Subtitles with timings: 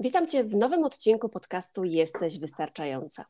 [0.00, 3.24] Witam Cię w nowym odcinku podcastu Jesteś Wystarczająca.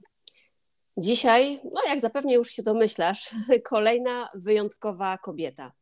[0.97, 3.31] Dzisiaj, no jak zapewne już się domyślasz,
[3.71, 5.73] kolejna wyjątkowa kobieta.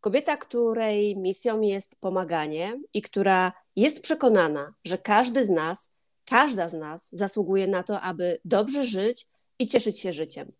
[0.00, 6.74] Kobieta, której misją jest pomaganie i która jest przekonana, że każdy z nas, każda z
[6.74, 9.26] nas zasługuje na to, aby dobrze żyć
[9.58, 10.52] i cieszyć się życiem.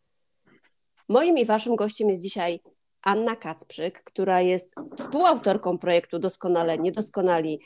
[1.08, 2.60] Moim i Waszym gościem jest dzisiaj
[3.02, 7.60] Anna Kacprzyk, która jest współautorką projektu Doskonale Niedoskonali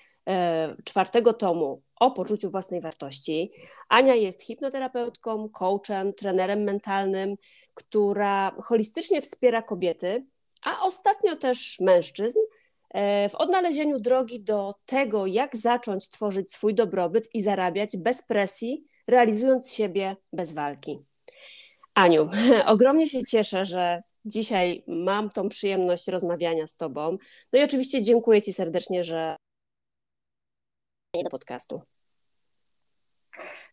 [0.84, 3.52] czwartego tomu o poczuciu własnej wartości.
[3.88, 7.36] Ania jest hipnoterapeutką, coachem, trenerem mentalnym,
[7.74, 10.26] która holistycznie wspiera kobiety,
[10.62, 12.38] a ostatnio też mężczyzn
[12.90, 18.84] e, w odnalezieniu drogi do tego, jak zacząć tworzyć swój dobrobyt i zarabiać bez presji,
[19.06, 20.98] realizując siebie bez walki.
[21.94, 22.28] Aniu,
[22.66, 27.16] ogromnie się cieszę, że dzisiaj mam tą przyjemność rozmawiania z Tobą.
[27.52, 29.36] No i oczywiście dziękuję Ci serdecznie, że
[31.14, 31.82] do podcastu.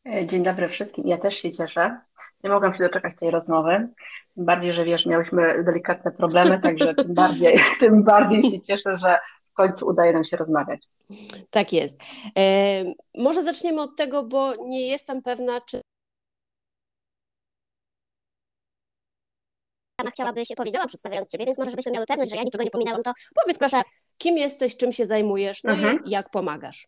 [0.06, 1.08] E, dzień dobry wszystkim.
[1.08, 2.00] Ja też się cieszę.
[2.44, 3.90] Nie mogłam się doczekać tej rozmowy.
[4.36, 9.20] Tym bardziej, że wiesz, miałyśmy delikatne problemy, także tym bardziej, tym bardziej się cieszę, że
[9.52, 10.88] w końcu udaje nam się rozmawiać.
[11.50, 12.02] Tak jest.
[12.38, 12.84] E,
[13.18, 15.82] może zaczniemy od tego, bo nie jestem pewna, czy
[20.12, 23.12] chciałabyś powiedziała przedstawiając Ciebie, więc może żebyśmy miały pewność, że ja niczego nie pominęłam, to
[23.42, 23.82] powiedz proszę,
[24.18, 26.04] kim jesteś, czym się zajmujesz, no mhm.
[26.06, 26.88] i jak pomagasz.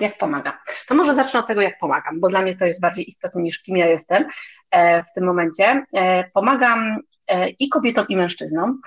[0.00, 0.58] Jak pomaga?
[0.88, 3.62] To może zacznę od tego, jak pomagam, bo dla mnie to jest bardziej istotne niż
[3.62, 4.24] kim ja jestem
[4.70, 5.84] e, w tym momencie.
[5.92, 8.80] E, pomagam e, i kobietom, i mężczyznom.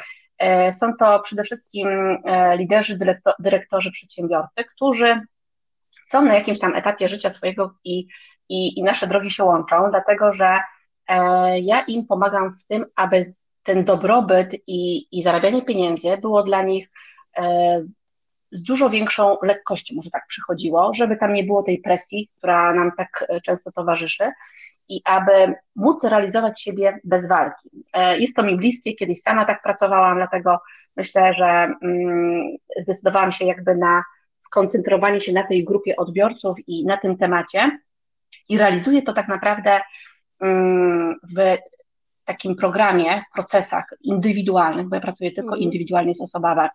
[0.72, 2.18] Są to przede wszystkim
[2.58, 3.00] liderzy,
[3.40, 5.22] dyrektorzy, przedsiębiorcy, którzy
[6.06, 8.08] są na jakimś tam etapie życia swojego i,
[8.50, 10.60] i, i nasze drogi się łączą, dlatego że
[11.62, 16.90] ja im pomagam w tym, aby ten dobrobyt i, i zarabianie pieniędzy było dla nich
[18.54, 22.92] z dużo większą lekkością może tak przychodziło, żeby tam nie było tej presji, która nam
[22.98, 24.32] tak e, często towarzyszy
[24.90, 27.70] i aby móc realizować siebie bez walki.
[27.94, 30.60] E, jest to mi bliskie, kiedyś sama tak pracowałam, dlatego
[30.96, 32.44] myślę, że mm,
[32.80, 34.04] zdecydowałam się jakby na
[34.40, 37.80] skoncentrowanie się na tej grupie odbiorców i na tym temacie
[38.50, 39.82] i realizuję to tak naprawdę
[40.40, 41.58] mm, w
[42.26, 45.62] takim programie, procesach indywidualnych, bo ja pracuję tylko mhm.
[45.62, 46.22] indywidualnie z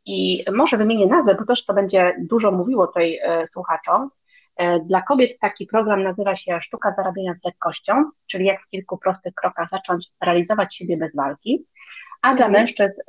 [0.06, 4.10] I może wymienię nazwę, bo też to będzie dużo mówiło tutaj e, słuchaczom.
[4.56, 8.98] E, dla kobiet taki program nazywa się Sztuka zarabiania z lekkością, czyli jak w kilku
[8.98, 11.66] prostych krokach zacząć realizować siebie bez walki.
[12.22, 12.38] A mhm.
[12.38, 13.02] dla mężczyzn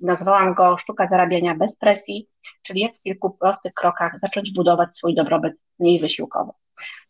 [0.00, 2.28] nazwałam go Sztuka zarabiania bez presji,
[2.62, 6.54] czyli jak w kilku prostych krokach zacząć budować swój dobrobyt mniej wysiłkowo.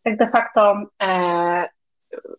[0.03, 0.75] Tak de facto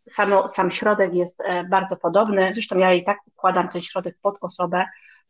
[0.09, 4.38] samo, sam środek jest e, bardzo podobny, zresztą ja i tak układam ten środek pod
[4.42, 4.86] osobę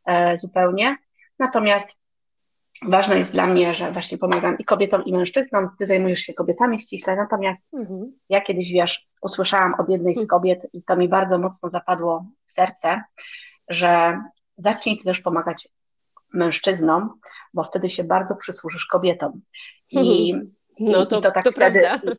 [0.05, 0.97] e, zupełnie,
[1.39, 1.89] natomiast
[2.87, 6.81] ważne jest dla mnie, że właśnie pomagam i kobietom, i mężczyznom, ty zajmujesz się kobietami
[6.81, 8.11] ściśle, natomiast mhm.
[8.29, 10.27] ja kiedyś, wiesz, usłyszałam od jednej z mhm.
[10.27, 13.01] kobiet i to mi bardzo mocno zapadło w serce,
[13.69, 14.21] że
[14.57, 15.69] zacznij ty też pomagać
[16.33, 17.19] mężczyznom,
[17.53, 19.41] bo wtedy się bardzo przysłużysz kobietom.
[19.91, 20.33] I,
[20.79, 22.11] no to, i to, tak to wtedy, prawda.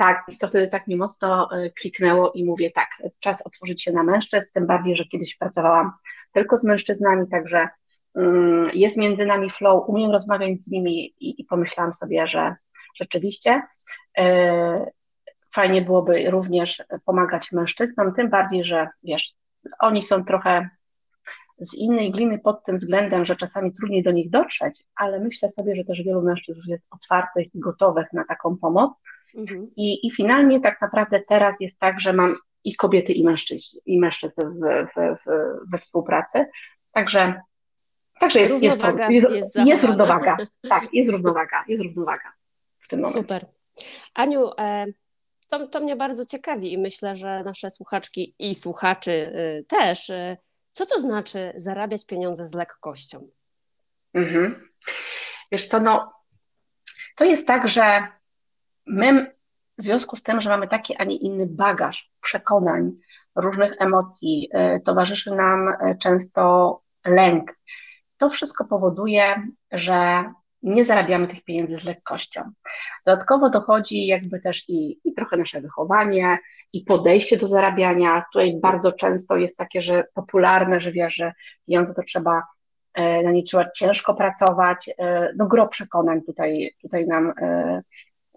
[0.00, 2.88] Tak, to wtedy tak mi mocno e, kliknęło i mówię tak,
[3.18, 5.92] czas otworzyć się na mężczyzn, tym bardziej, że kiedyś pracowałam
[6.32, 7.68] tylko z mężczyznami, także
[8.14, 12.56] um, jest między nami flow, umiem rozmawiać z nimi i, i pomyślałam sobie, że
[13.00, 13.62] rzeczywiście
[14.18, 14.90] e,
[15.54, 19.34] fajnie byłoby również pomagać mężczyznom, tym bardziej, że wiesz,
[19.78, 20.68] oni są trochę
[21.58, 25.76] z innej gliny pod tym względem, że czasami trudniej do nich dotrzeć, ale myślę sobie,
[25.76, 28.92] że też wielu mężczyzn jest otwartych i gotowych na taką pomoc,
[29.36, 29.70] Mhm.
[29.76, 34.00] I, I finalnie tak naprawdę teraz jest tak, że mam i kobiety, i mężczyźni, i
[34.00, 35.30] mężczyzn w, w, w,
[35.70, 36.46] we współpracy.
[36.92, 37.40] Także,
[38.20, 40.36] także jest, jest, jest, jest, jest równowaga.
[40.68, 42.32] Tak, jest równowaga, jest równowaga
[42.78, 43.20] w tym momencie.
[43.20, 43.46] Super.
[44.14, 44.86] Aniu, e,
[45.48, 50.10] to, to mnie bardzo ciekawi i myślę, że nasze słuchaczki i słuchaczy y, też.
[50.10, 50.36] Y,
[50.72, 53.28] co to znaczy zarabiać pieniądze z lekkością?
[54.14, 54.68] Mhm.
[55.52, 56.12] Wiesz co, no
[57.16, 58.08] to jest tak, że
[58.90, 59.34] my
[59.78, 62.92] w związku z tym, że mamy taki, a nie inny bagaż przekonań,
[63.36, 67.56] różnych emocji, y, towarzyszy nam y, często lęk.
[68.16, 69.42] To wszystko powoduje,
[69.72, 70.24] że
[70.62, 72.50] nie zarabiamy tych pieniędzy z lekkością.
[73.06, 76.38] Dodatkowo dochodzi jakby też i, i trochę nasze wychowanie,
[76.72, 78.24] i podejście do zarabiania.
[78.32, 81.32] Tutaj bardzo często jest takie, że popularne, że wiesz, że
[81.66, 82.42] pieniądze to trzeba,
[82.94, 84.90] e, na nie trzeba ciężko pracować.
[84.98, 87.82] E, no gro przekonań tutaj, tutaj nam e,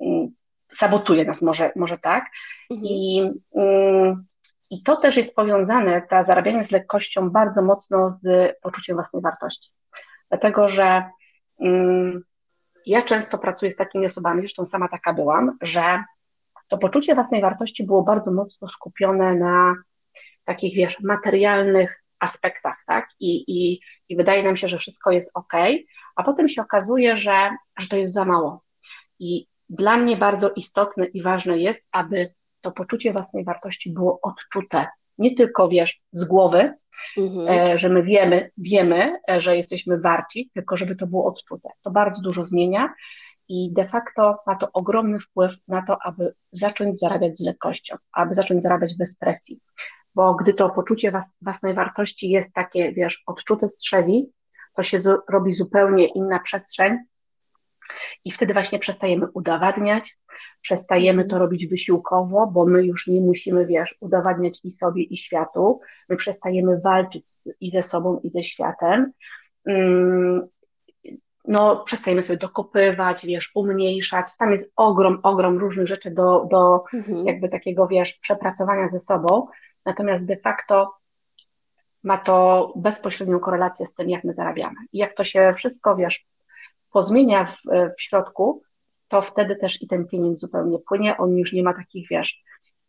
[0.02, 0.34] mm,
[0.75, 2.25] sabotuje nas może, może tak.
[2.72, 2.88] Mhm.
[2.92, 4.25] I, mm,
[4.72, 9.72] I to też jest powiązane, ta zarabianie z lekkością bardzo mocno z poczuciem własnej wartości.
[10.30, 11.04] Dlatego, że
[11.60, 12.24] mm,
[12.86, 16.04] ja często pracuję z takimi osobami, zresztą sama taka byłam, że
[16.68, 19.75] to poczucie własnej wartości było bardzo mocno skupione na
[20.44, 23.10] takich, wiesz, materialnych aspektach, tak?
[23.20, 23.80] I, i,
[24.10, 25.54] i wydaje nam się, że wszystko jest ok,
[26.16, 27.50] a potem się okazuje, że,
[27.80, 28.64] że to jest za mało.
[29.20, 34.88] I dla mnie bardzo istotne i ważne jest, aby to poczucie własnej wartości było odczute.
[35.18, 36.74] Nie tylko wiesz z głowy,
[37.18, 37.48] mhm.
[37.50, 41.70] E, że my wiemy, wiemy, e, że jesteśmy warci, tylko żeby to było odczute.
[41.81, 42.94] To bardzo dużo zmienia
[43.50, 48.36] i de facto ma to ogromny wpływ na to, aby zacząć zarabiać z lekkością, aby
[48.36, 49.60] zacząć zarabiać bez presji.
[50.16, 54.30] Bo gdy to poczucie was, własnej wartości jest takie, wiesz, odczute strzewi,
[54.75, 54.98] to się
[55.30, 56.98] robi zupełnie inna przestrzeń,
[58.26, 60.18] i wtedy właśnie przestajemy udowadniać,
[60.62, 65.80] przestajemy to robić wysiłkowo, bo my już nie musimy, wiesz, udowadniać i sobie, i światu.
[66.10, 69.12] My przestajemy walczyć z, i ze sobą, i ze światem.
[69.66, 70.48] Mm,
[71.48, 74.28] no, przestajemy sobie dokopywać, wiesz, umniejszać.
[74.38, 77.26] Tam jest ogrom, ogrom różnych rzeczy do, do mhm.
[77.26, 79.48] jakby takiego, wiesz, przepracowania ze sobą.
[79.86, 80.94] Natomiast de facto
[82.04, 84.76] ma to bezpośrednią korelację z tym, jak my zarabiamy.
[84.92, 86.26] I jak to się wszystko, wiesz,
[86.94, 87.57] pozmienia w,
[87.98, 88.63] w środku,
[89.07, 91.18] to wtedy też i ten pieniądz zupełnie płynie.
[91.18, 92.44] On już nie ma takich, wiesz,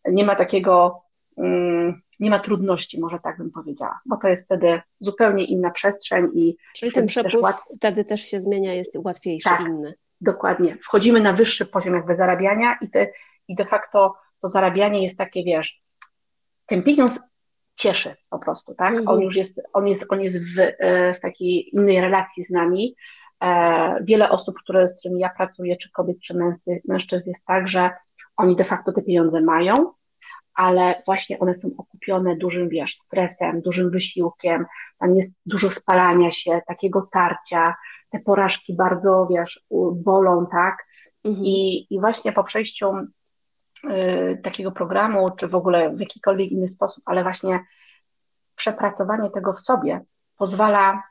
[0.08, 1.02] nie ma takiego,
[1.36, 6.28] mm, nie ma trudności, może tak bym powiedziała, bo to jest wtedy zupełnie inna przestrzeń
[6.34, 6.56] i.
[6.74, 9.94] Czyli ten przepływ też wtedy też się zmienia, jest łatwiejszy, tak, inny.
[10.20, 10.78] Dokładnie.
[10.82, 13.06] Wchodzimy na wyższy poziom jakby zarabiania i, te,
[13.48, 15.82] i de facto to zarabianie jest takie, wiesz,
[16.66, 17.20] ten pieniądz
[17.76, 18.90] cieszy po prostu, tak?
[18.90, 19.08] Mhm.
[19.08, 22.96] On już jest, on jest, on jest w, e, w takiej innej relacji z nami,
[22.96, 23.23] E,
[24.02, 26.34] wiele osób, które, z którymi ja pracuję, czy kobiet, czy
[26.88, 27.90] mężczyzn, jest tak, że
[28.36, 29.74] oni de facto te pieniądze mają,
[30.54, 34.66] ale właśnie one są okupione dużym, wiesz, stresem, dużym wysiłkiem,
[34.98, 37.74] tam jest dużo spalania się, takiego tarcia,
[38.10, 39.64] te porażki bardzo, wiesz,
[39.94, 40.86] bolą, tak?
[41.24, 41.44] Mhm.
[41.46, 42.92] I, I właśnie po przejściu
[43.84, 47.60] y, takiego programu, czy w ogóle w jakikolwiek inny sposób, ale właśnie
[48.56, 50.00] przepracowanie tego w sobie
[50.36, 51.02] pozwala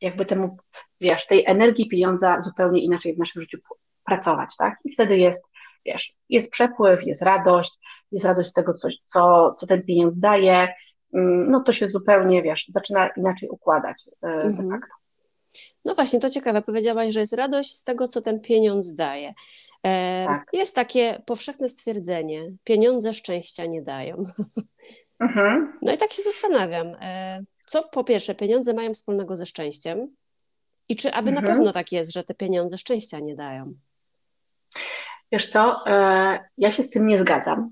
[0.00, 0.56] jakby temu,
[1.04, 3.58] wiesz, tej energii pieniądza zupełnie inaczej w naszym życiu
[4.04, 4.78] pracować, tak?
[4.84, 5.44] I wtedy jest,
[5.86, 7.72] wiesz, jest przepływ, jest radość,
[8.12, 10.68] jest radość z tego, co, co, co ten pieniądz daje,
[11.14, 14.70] mm, no to się zupełnie, wiesz, zaczyna inaczej układać e, de mhm.
[14.70, 14.94] facto.
[15.84, 16.62] No właśnie, to ciekawe.
[16.62, 19.34] Powiedziałaś, że jest radość z tego, co ten pieniądz daje.
[19.82, 20.48] E, tak.
[20.52, 24.22] Jest takie powszechne stwierdzenie: pieniądze szczęścia nie dają.
[25.20, 25.78] Mhm.
[25.82, 26.86] No i tak się zastanawiam.
[27.00, 30.14] E, co po pierwsze pieniądze mają wspólnego ze szczęściem
[30.88, 31.44] i czy aby mhm.
[31.44, 33.74] na pewno tak jest, że te pieniądze szczęścia nie dają?
[35.32, 37.70] Wiesz co, e, ja się z tym nie zgadzam,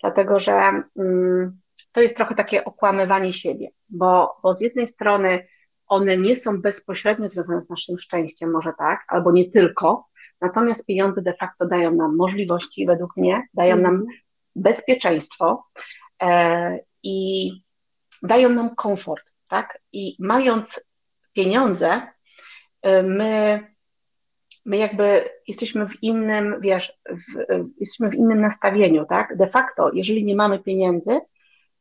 [0.00, 1.60] dlatego że mm,
[1.92, 5.46] to jest trochę takie okłamywanie siebie, bo, bo z jednej strony
[5.86, 10.06] one nie są bezpośrednio związane z naszym szczęściem, może tak, albo nie tylko,
[10.40, 14.06] natomiast pieniądze de facto dają nam możliwości, według mnie, dają nam mhm.
[14.56, 15.64] bezpieczeństwo
[16.22, 17.50] e, i
[18.22, 19.78] dają nam komfort, tak?
[19.92, 20.80] I mając
[21.32, 22.02] pieniądze,
[23.02, 23.60] my,
[24.64, 27.46] my jakby jesteśmy w innym, wiesz, w,
[27.80, 29.36] jesteśmy w innym nastawieniu, tak?
[29.36, 31.20] De facto, jeżeli nie mamy pieniędzy,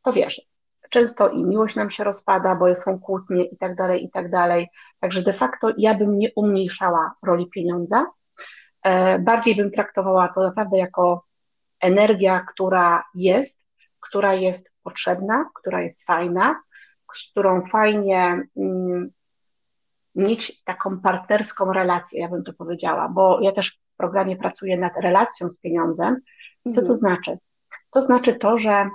[0.02, 0.42] to wiesz,
[0.90, 4.68] często i miłość nam się rozpada, bo są kłótnie i tak dalej, i tak dalej.
[5.00, 8.06] Także de facto ja bym nie umniejszała roli pieniądza,
[8.84, 11.26] e, bardziej bym traktowała to naprawdę jako
[11.80, 13.60] energia, która jest,
[14.00, 16.62] która jest potrzebna, która jest fajna,
[17.16, 19.12] z którą fajnie mm,
[20.16, 24.94] mieć taką partnerską relację, ja bym to powiedziała, bo ja też w programie pracuję nad
[24.98, 26.18] relacją z pieniądzem.
[26.66, 26.98] Co to mhm.
[26.98, 27.38] znaczy?
[27.94, 28.90] to znaczy to, że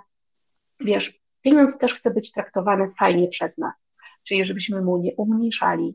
[0.80, 3.74] wiesz, pieniądz też chce być traktowany fajnie przez nas,
[4.22, 5.94] czyli żebyśmy mu nie umniejszali,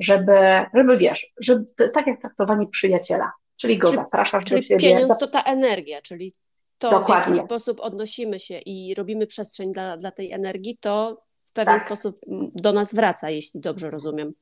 [0.00, 0.36] żeby,
[0.74, 4.66] żeby wiesz, żeby, to jest tak jak traktowanie przyjaciela, czyli go czyli, zapraszasz czyli do
[4.66, 4.80] siebie.
[4.80, 6.32] pieniądz to ta energia, czyli
[6.78, 7.32] to Dokładnie.
[7.32, 11.74] w jaki sposób odnosimy się i robimy przestrzeń dla, dla tej energii, to w pewien
[11.74, 11.86] Tak.
[11.86, 12.20] sposób
[12.54, 14.32] do nas wraca, jeśli dobrze rozumiem.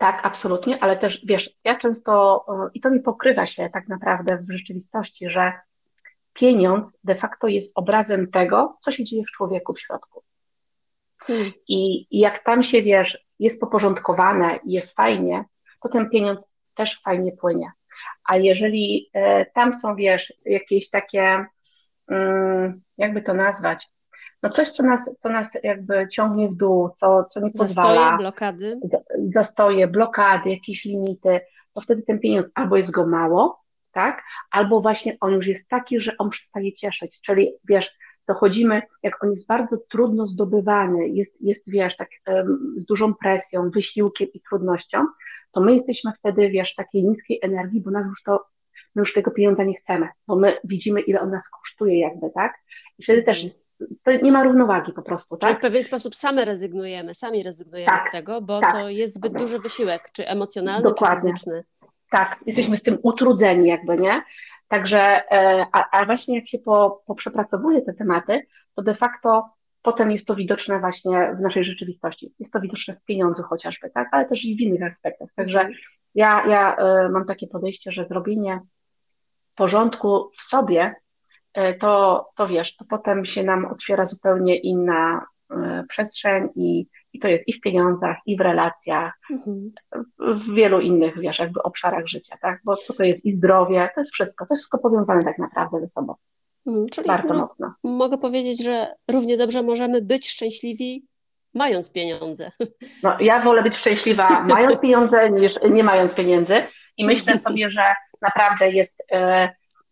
[0.00, 4.36] Tak, absolutnie, ale też wiesz, ja często, y, i to mi pokrywa się tak naprawdę
[4.36, 5.52] w rzeczywistości, że
[6.32, 10.22] pieniądz de facto jest obrazem tego, co się dzieje w człowieku w środku.
[11.18, 11.52] Hmm.
[11.68, 15.44] I, i jak tam się, wiesz, jest poporządkowane i jest fajnie,
[15.82, 17.72] to ten pieniądz też fajnie płynie.
[18.24, 21.44] A jeżeli e, tam są, wiesz, jakieś takie,
[22.08, 23.88] mm, jakby to nazwać,
[24.42, 28.18] no coś, co nas, co nas jakby ciągnie w dół, co, co nie pozwala, Zastoje,
[28.18, 28.80] blokady.
[28.84, 31.40] za- zastoje, blokady, jakieś limity,
[31.74, 33.60] to wtedy ten pieniądz albo jest go mało,
[33.92, 37.92] tak, albo właśnie on już jest taki, że on przestaje cieszyć, czyli wiesz,
[38.28, 43.70] dochodzimy, jak on jest bardzo trudno zdobywany, jest, jest wiesz, tak em, z dużą presją,
[43.70, 45.06] wysiłkiem i trudnością,
[45.52, 48.44] to my jesteśmy wtedy, wiesz, takiej niskiej energii, bo nas już to,
[48.94, 52.54] my już tego pieniądza nie chcemy, bo my widzimy, ile on nas kosztuje jakby, tak,
[52.98, 53.69] i wtedy też jest,
[54.04, 57.90] to nie ma równowagi po prostu, Czyli tak, w pewien sposób same rezygnujemy, sami rezygnujemy
[57.90, 58.72] Tak, z tego, bo tak.
[58.72, 61.30] to jest zbyt duży wysiłek, czy emocjonalny, Dokładnie.
[61.32, 61.64] czy fizyczny.
[62.10, 64.22] Tak, jesteśmy z tym utrudzeni jakby, nie?
[64.68, 65.00] Także,
[65.32, 69.50] e, a, a właśnie jak się po, poprzepracowuje te tematy, to de facto
[69.82, 72.32] potem jest to widoczne właśnie w naszej rzeczywistości.
[72.38, 74.08] Jest to widoczne w pieniądzu chociażby, tak?
[74.12, 75.28] Ale też i w innych aspektach.
[75.36, 75.78] Także Mhm.
[76.14, 78.60] ja, ja e, mam takie podejście, że zrobienie
[79.54, 80.94] porządku w sobie,
[81.80, 87.28] to, to wiesz, to potem się nam otwiera zupełnie inna e, przestrzeń i, i to
[87.28, 89.72] jest i w pieniądzach, i w relacjach, Mhm.
[90.18, 92.60] w, wielu innych, wiesz, jakby obszarach życia, tak?
[92.64, 95.88] Bo to jest i zdrowie, to jest wszystko, to jest wszystko powiązane tak naprawdę ze
[95.88, 96.14] sobą,
[96.66, 96.88] Mhm.
[96.88, 97.74] Czyli bardzo no, mocno.
[97.84, 101.06] mogę powiedzieć, że równie dobrze możemy być szczęśliwi,
[101.54, 102.50] mając pieniądze.
[103.02, 106.54] No, ja wolę być szczęśliwa mając pieniądze niż nie mając pieniędzy
[106.96, 107.82] i myślę sobie, że
[108.22, 109.50] naprawdę jest, e,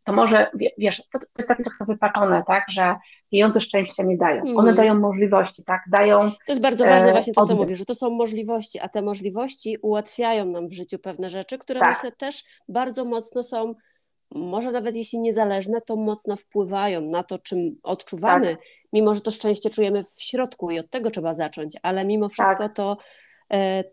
[0.09, 2.97] to może, wie- wiesz, to, jest takie trochę wypaczone, tak, że
[3.33, 4.41] pieniądze szczęścia nie dają.
[4.43, 4.77] One Mhm.
[4.77, 7.57] dają możliwości, tak, dają, To jest bardzo ważne E, właśnie to, co oddech.
[7.57, 11.81] mówisz, że to są możliwości, a te możliwości ułatwiają nam w życiu pewne rzeczy, które
[11.81, 11.89] Tak.
[11.95, 13.75] myślę też bardzo mocno są,
[14.35, 18.65] może nawet jeśli niezależne, to mocno wpływają na to, czym odczuwamy, Tak.
[18.93, 22.59] mimo że to szczęście czujemy w środku i od tego trzeba zacząć, ale mimo wszystko
[22.59, 22.77] Tak.
[22.77, 22.97] to,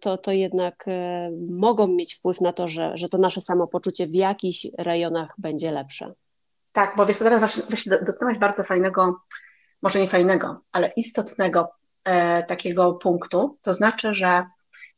[0.02, 4.16] to, to jednak e, mogą mieć wpływ na to, że, że to nasze samopoczucie w
[4.16, 6.14] jakichś rejonach będzie lepsze.
[6.74, 9.20] tak, bo wiesz, teraz właśnie dotknąłeś bardzo fajnego,
[9.82, 11.72] może nie fajnego, ale istotnego
[12.04, 14.46] e, takiego punktu, to znaczy, że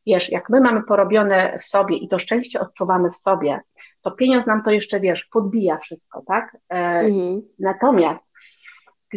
[0.06, 3.60] wiesz, jak my mamy porobione w sobie i to szczęście odczuwamy w sobie,
[4.02, 6.58] to pieniądz nam to jeszcze, wiesz, podbija wszystko, tak?
[6.70, 7.42] E, Mhm.
[7.60, 8.28] Natomiast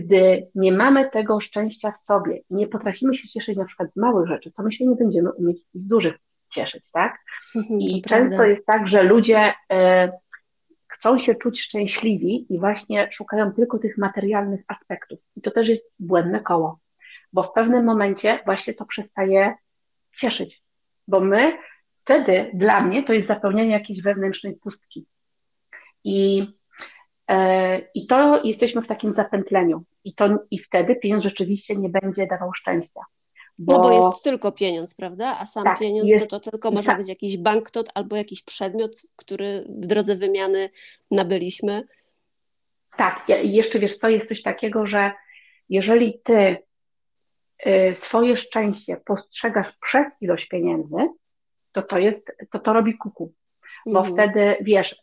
[0.00, 3.96] gdy nie mamy tego szczęścia w sobie i nie potrafimy się cieszyć na przykład z
[3.96, 6.16] małych rzeczy, to my się nie będziemy umieć z dużych
[6.50, 7.18] cieszyć, tak?
[7.56, 8.50] Mhm, I to często prawda.
[8.50, 10.12] jest tak, że ludzie e,
[10.88, 15.18] chcą się czuć szczęśliwi i właśnie szukają tylko tych materialnych aspektów.
[15.36, 16.78] I to też jest błędne koło,
[17.32, 19.54] bo w pewnym momencie właśnie to przestaje
[20.16, 20.62] cieszyć,
[21.08, 21.52] bo my
[22.04, 25.06] wtedy, dla mnie, to jest zapełnienie jakiejś wewnętrznej pustki.
[26.04, 26.46] I,
[27.28, 29.84] e, i to jesteśmy w takim zapętleniu.
[30.04, 33.00] I, to, I wtedy pieniądz rzeczywiście nie będzie dawał szczęścia.
[33.58, 35.36] No bo jest tylko pieniądz, prawda?
[35.40, 36.98] A sam Tak, pieniądz jest- to, to tylko może tak.
[36.98, 40.70] być jakiś banknot albo jakiś przedmiot, który w drodze wymiany
[41.10, 41.82] nabyliśmy.
[42.96, 45.12] Tak, i jeszcze wiesz co, jest coś takiego, że
[45.68, 46.56] jeżeli ty
[47.66, 50.96] y, swoje szczęście postrzegasz przez ilość pieniędzy,
[51.72, 53.32] to to jest, to to robi kuku,
[53.86, 54.14] bo Mhm.
[54.14, 55.02] wtedy wiesz,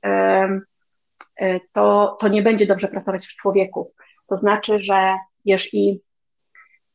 [1.42, 3.94] y, to, to nie będzie dobrze pracować w człowieku.
[4.28, 6.00] To znaczy, że wiesz, i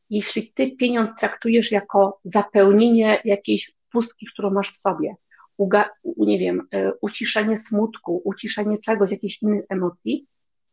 [0.09, 5.15] jeśli ty pieniądz traktujesz jako zapełnienie jakiejś pustki, którą masz w sobie,
[5.57, 10.27] uga, nie wiem, y, uciszenie smutku, uciszenie czegoś, jakiejś innych emocji,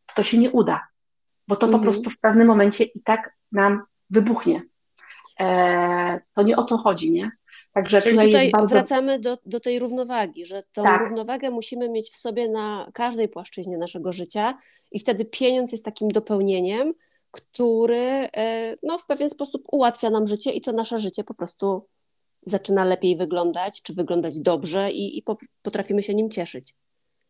[0.06, 0.86] to to się nie uda,
[1.48, 1.82] bo to po Mhm.
[1.82, 4.62] prostu w pewnym momencie i tak nam wybuchnie.
[5.40, 7.30] E, to nie o to chodzi, nie?
[7.72, 8.68] Także Czyli tutaj tutaj bardzo...
[8.68, 11.00] wracamy do, do tej równowagi, że tą Tak.
[11.00, 14.58] równowagę musimy mieć w sobie na każdej płaszczyźnie naszego życia
[14.92, 16.92] i wtedy pieniądz jest takim dopełnieniem,
[17.30, 21.88] który e, no, w pewien sposób ułatwia nam życie i to nasze życie po prostu
[22.42, 26.74] zaczyna lepiej wyglądać, czy wyglądać dobrze i, i po, potrafimy się nim cieszyć.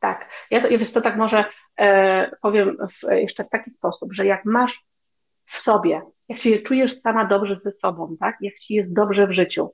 [0.00, 1.44] Tak, ja to, wiesz co, tak może
[1.78, 4.84] e, powiem w, jeszcze w taki sposób, że jak masz
[5.44, 9.32] w sobie, jak się czujesz sama dobrze ze sobą, tak, jak ci jest dobrze w
[9.32, 9.70] życiu,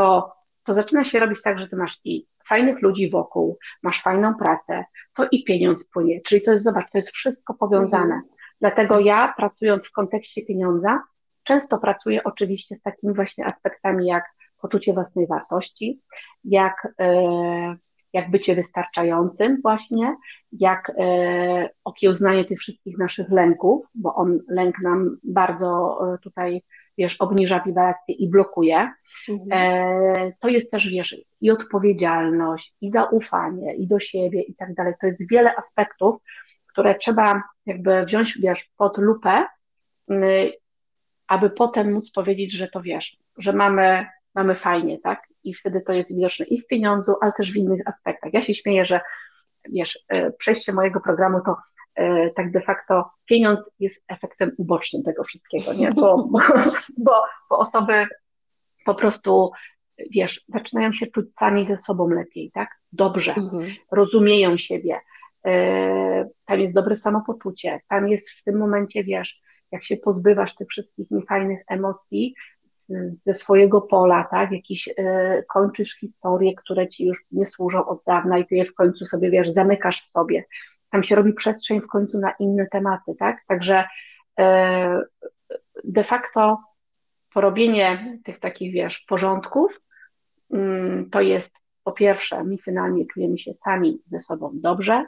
[0.00, 0.32] to,
[0.64, 4.84] to zaczyna się robić tak, że ty masz i fajnych ludzi wokół, masz fajną pracę,
[5.14, 8.14] to i pieniądz płynie, czyli to jest, zobacz, to jest wszystko powiązane.
[8.14, 8.22] Mhm.
[8.60, 11.02] Dlatego ja, pracując w kontekście pieniądza,
[11.42, 14.24] często pracuję oczywiście z takimi właśnie aspektami jak
[14.60, 16.00] poczucie własnej wartości,
[16.44, 17.76] jak, e,
[18.12, 20.16] jak bycie wystarczającym właśnie,
[20.52, 26.62] jak e, okiełznanie tych wszystkich naszych lęków, bo on lęk nam bardzo e, tutaj,
[27.00, 28.90] wiesz, obniża wibrację i blokuje.
[29.28, 30.32] Mhm.
[30.40, 34.94] To jest też, wiesz, i odpowiedzialność, i zaufanie, i do siebie, i tak dalej.
[35.00, 36.16] To jest wiele aspektów,
[36.66, 39.46] które trzeba jakby wziąć, wiesz, pod lupę,
[41.28, 45.22] aby potem móc powiedzieć, że to wiesz, że mamy mamy fajnie, tak?
[45.44, 48.32] I wtedy to jest widoczne i w pieniądzu, ale też w innych aspektach.
[48.32, 49.00] Ja się śmieję, że
[49.68, 51.56] wiesz, e, przejście mojego programu to e,
[52.36, 55.92] tak de facto pieniądz jest efektem ubocznym tego wszystkiego, nie?
[56.00, 56.28] Bo,
[56.96, 58.06] bo, bo, osoby
[58.84, 59.50] po prostu,
[60.10, 62.68] wiesz, zaczynają się czuć sami ze sobą lepiej, tak?
[62.92, 63.72] Dobrze, mhm.
[63.92, 65.00] rozumieją siebie,
[65.46, 69.40] e, tam jest dobre samopoczucie, tam jest w tym momencie, wiesz,
[69.72, 72.34] jak się pozbywasz tych wszystkich niefajnych emocji,
[73.26, 74.92] ze swojego pola, tak, jakiś y,
[75.48, 79.30] kończysz historie, które ci już nie służą od dawna i ty je w końcu sobie,
[79.30, 80.44] wiesz, zamykasz w sobie.
[80.90, 83.84] Tam się robi przestrzeń w końcu na inne tematy, tak, także
[84.40, 84.44] y,
[85.84, 86.58] de facto
[87.32, 89.80] porobienie tych takich, wiesz, porządków
[90.54, 90.56] y,
[91.10, 91.52] to jest
[91.84, 95.06] po pierwsze, my finalnie czujemy się sami ze sobą dobrze,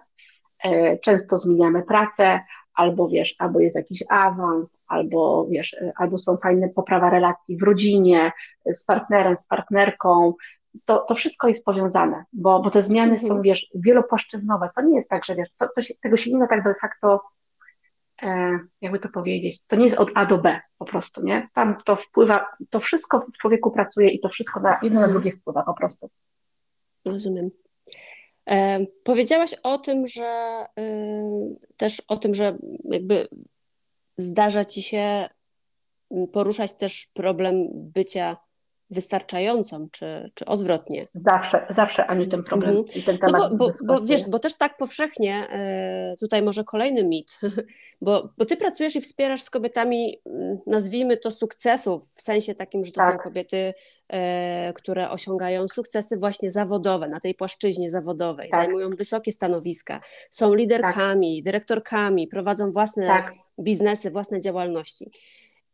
[0.64, 2.40] e, często zmieniamy pracę,
[2.74, 8.32] albo wiesz, albo jest jakiś awans, albo wiesz, albo są fajne poprawa relacji w rodzinie,
[8.72, 10.34] z partnerem, z partnerką,
[10.84, 13.28] to, to wszystko jest powiązane, bo, bo te zmiany mhm.
[13.28, 14.70] są, wiesz, wielopłaszczyznowe.
[14.76, 16.74] To nie jest tak, że wiesz, to, to się, tego się nie da tak de
[16.80, 17.20] facto,
[18.22, 21.48] e, jakby to powiedzieć, to nie jest od A do B po prostu, nie?
[21.54, 25.12] Tam to wpływa, to wszystko w człowieku pracuje i to wszystko na jedno na mhm.
[25.12, 26.10] drugie wpływa po prostu.
[27.04, 27.50] Rozumiem.
[28.50, 33.28] E, powiedziałaś o tym, że y, też o tym, że jakby
[34.16, 35.28] zdarza ci się
[36.32, 38.36] poruszać też problem bycia
[38.92, 41.08] wystarczającą, czy, czy odwrotnie?
[41.14, 42.98] Zawsze, zawsze Ani ten problem mhm.
[42.98, 43.42] i ten temat.
[43.42, 47.40] No bo, bo, bo, wiesz, bo też tak powszechnie, e, tutaj może kolejny mit,
[48.00, 50.18] bo, bo ty pracujesz i wspierasz z kobietami,
[50.66, 53.12] nazwijmy to sukcesów, w sensie takim, że to tak.
[53.12, 53.74] są kobiety,
[54.08, 58.60] e, które osiągają sukcesy właśnie zawodowe, na tej płaszczyźnie zawodowej, tak.
[58.60, 60.00] zajmują wysokie stanowiska,
[60.30, 61.44] są liderkami, tak.
[61.44, 63.32] dyrektorkami, prowadzą własne tak.
[63.60, 65.10] biznesy, własne działalności.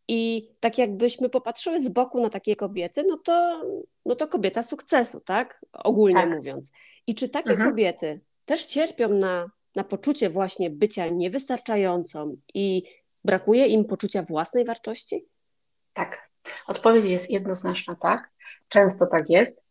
[0.09, 3.63] I tak jakbyśmy popatrzyły z boku na takie kobiety, no to,
[4.07, 5.61] no to kobieta sukcesu, tak?
[5.73, 6.35] Ogólnie tak.
[6.35, 6.73] mówiąc.
[7.07, 7.71] I czy takie mhm.
[7.71, 12.83] kobiety też cierpią na, na poczucie właśnie bycia niewystarczającą i
[13.25, 15.27] brakuje im poczucia własnej wartości?
[15.93, 16.29] Tak.
[16.67, 18.31] Odpowiedź jest jednoznaczna tak.
[18.69, 19.63] Często tak jest.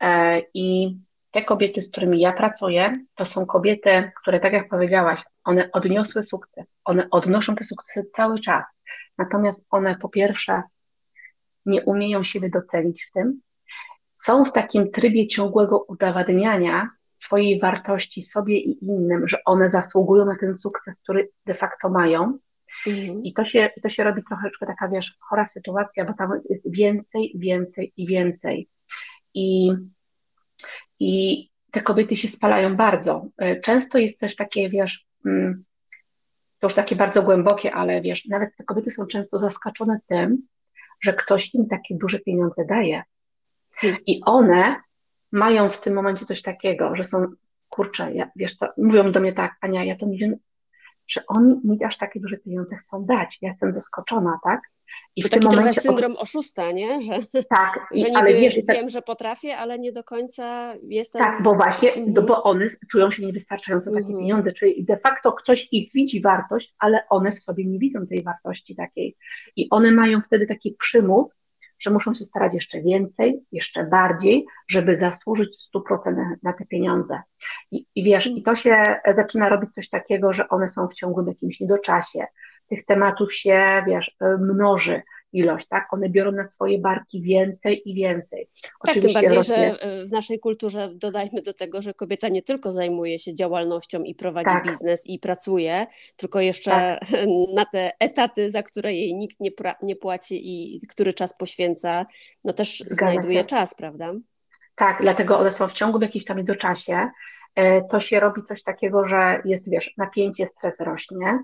[0.00, 0.96] E, I
[1.36, 6.22] te kobiety, z którymi ja pracuję, to są kobiety, które, tak jak powiedziałaś, one odniosły
[6.24, 6.76] sukces.
[6.84, 8.64] One odnoszą te sukcesy cały czas.
[9.18, 10.62] Natomiast one po pierwsze
[11.66, 13.40] nie umieją siebie docenić w tym,
[14.14, 20.36] są w takim trybie ciągłego udowadniania swojej wartości sobie i innym, że one zasługują na
[20.40, 22.38] ten sukces, który de facto mają.
[22.86, 23.22] Mhm.
[23.22, 27.32] I to się, to się robi troszeczkę taka, wiesz, chora sytuacja, bo tam jest więcej,
[27.34, 28.68] więcej i więcej.
[29.34, 29.72] I,
[31.00, 33.26] i te kobiety się spalają bardzo.
[33.38, 35.64] E, często jest też takie, wiesz, mm,
[36.58, 40.42] to już takie bardzo głębokie, ale wiesz, nawet te kobiety są często zaskoczone tym,
[41.00, 43.02] że ktoś im takie duże pieniądze daje.
[43.76, 44.00] Hmm.
[44.06, 44.76] I one
[45.32, 47.26] mają w tym momencie coś takiego, że są,
[47.68, 50.36] kurczę, ja, wiesz co, mówią do mnie tak, Ania, ja to nie wiem,
[51.08, 53.38] że oni mi aż takie duże pieniądze chcą dać.
[53.42, 54.60] Ja jestem zaskoczona, tak?
[55.16, 57.00] I to taki trochę syndrom oszusta, nie?
[57.00, 57.18] Że,
[57.56, 61.22] tak, że niby ale wiesz, wiem, tak, że potrafię, ale nie do końca jestem...
[61.22, 62.26] Tak, bo właśnie, mhm.
[62.26, 64.18] bo one czują się niewystarczająco takie mhm.
[64.18, 68.22] pieniądze, czyli de facto ktoś ich widzi wartość, ale one w sobie nie widzą tej
[68.22, 69.16] wartości takiej.
[69.56, 71.26] I one mają wtedy taki przymus,
[71.78, 76.66] że muszą się starać jeszcze więcej, jeszcze bardziej, żeby zasłużyć w 100% na, na te
[76.66, 77.20] pieniądze.
[77.70, 81.26] I, I wiesz, i to się zaczyna robić coś takiego, że one są w ciągłym
[81.28, 82.26] jakimś niedoczasie.
[82.68, 85.02] Tych tematów się, wiesz, mnoży
[85.32, 85.92] ilość, tak?
[85.92, 88.48] One biorą na swoje barki więcej i więcej.
[88.86, 89.56] Tak, tym bardziej, rośnie...
[89.56, 94.14] że w naszej kulturze dodajmy do tego, że kobieta nie tylko zajmuje się działalnością i
[94.14, 94.64] prowadzi tak.
[94.64, 97.00] biznes i pracuje, tylko jeszcze tak.
[97.56, 99.50] na te etaty, za które jej nikt nie,
[99.82, 102.06] nie płaci i który czas poświęca,
[102.44, 103.44] no też Zgadza znajduje się.
[103.44, 104.12] czas, prawda?
[104.76, 107.10] Tak, dlatego one są w ciągu w jakimś tam niedoczasie, E,
[107.90, 111.38] to się robi coś takiego, że jest, wiesz, napięcie, stres rośnie.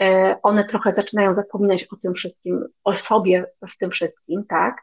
[0.00, 4.76] E, one trochę zaczynają zapominać o tym wszystkim, o sobie w tym wszystkim, tak?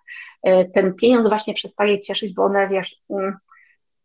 [0.43, 3.37] E, ten pieniądz właśnie przestaje cieszyć, bo one, wiesz, mm,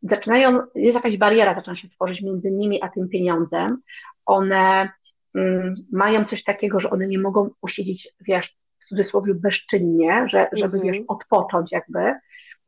[0.02, 3.82] zaczynają, jest jakaś bariera, zaczyna się tworzyć między nimi a tym pieniądzem.
[4.26, 4.88] One
[5.34, 10.76] mm, mają coś takiego, że one nie mogą usiedzieć, wiesz, w cudzysłowie bezczynnie, że, żeby,
[10.76, 10.92] mm -hmm.
[10.92, 12.14] wiesz, odpocząć jakby.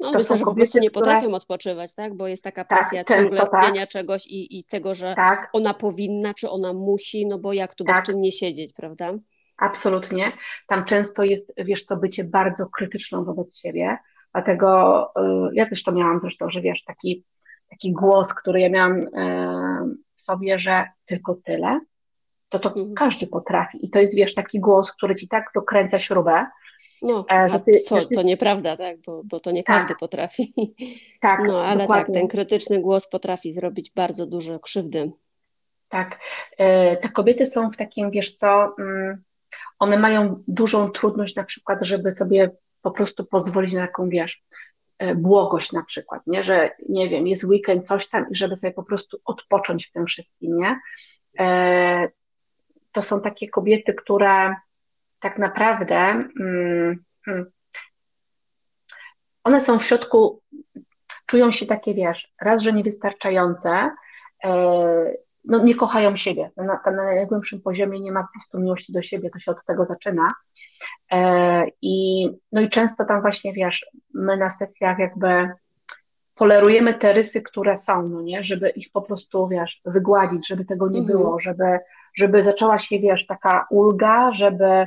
[0.00, 1.36] No, to myślę, że kobiety, po prostu nie potrafią które...
[1.36, 2.14] odpoczywać, tak?
[2.14, 3.88] Bo jest taka tak, presja tak, ciągle robienia tak.
[3.88, 5.50] czegoś i, i tego, że tak.
[5.52, 7.96] ona powinna, czy ona musi, no bo jak tu tak.
[7.96, 9.12] bezczynnie siedzieć, prawda?
[9.56, 10.32] Absolutnie.
[10.66, 13.98] Tam często jest, wiesz, to bycie bardzo krytyczną wobec siebie,
[14.32, 15.02] dlatego
[15.50, 17.24] y, ja też to miałam zresztą, że wiesz, taki,
[17.70, 19.06] taki głos, który ja miałam y,
[20.16, 21.80] w sobie, że tylko tyle,
[22.48, 22.94] to to mhm.
[22.94, 23.86] każdy potrafi.
[23.86, 26.46] I to jest, wiesz, taki głos, który ci tak dokręca śrubę.
[27.02, 28.14] No, e, że ty, co, ty...
[28.14, 29.00] to nieprawda, tak?
[29.06, 29.98] Bo, bo to nie każdy tak.
[29.98, 30.52] potrafi.
[31.20, 32.04] Tak, No, ale tak, dokładnie.
[32.04, 35.12] tak, ten krytyczny głos potrafi zrobić bardzo dużo krzywdy.
[35.88, 36.18] Tak.
[36.58, 39.22] E, te kobiety są w takim, wiesz co, mm,
[39.78, 42.50] one mają dużą trudność na przykład, żeby sobie
[42.82, 44.42] po prostu pozwolić na taką, wiesz,
[44.98, 46.44] e, błogość na przykład, nie?
[46.44, 50.06] że nie wiem, jest weekend, coś tam i żeby sobie po prostu odpocząć w tym
[50.06, 50.80] wszystkim, nie?
[52.92, 54.54] to są takie kobiety, które
[55.20, 55.96] tak naprawdę
[56.40, 57.50] mm, hmm,
[59.44, 60.40] one są w środku,
[61.26, 63.90] czują się takie, wiesz, raz, że niewystarczające,
[64.44, 64.50] e,
[65.44, 66.50] no nie kochają siebie.
[66.56, 69.84] Na, na najgłębszym poziomie nie ma po prostu miłości do siebie, to się od tego
[69.84, 70.28] zaczyna.
[71.12, 75.48] E, I, no i często tam właśnie, wiesz, my na sesjach jakby
[76.34, 80.88] polerujemy te rysy, które są, no nie, żeby ich po prostu, wiesz, wygładzić, żeby tego
[80.88, 81.18] nie mhm.
[81.18, 81.78] było, żeby
[82.14, 84.86] żeby zaczęła się, wiesz, taka ulga, żeby,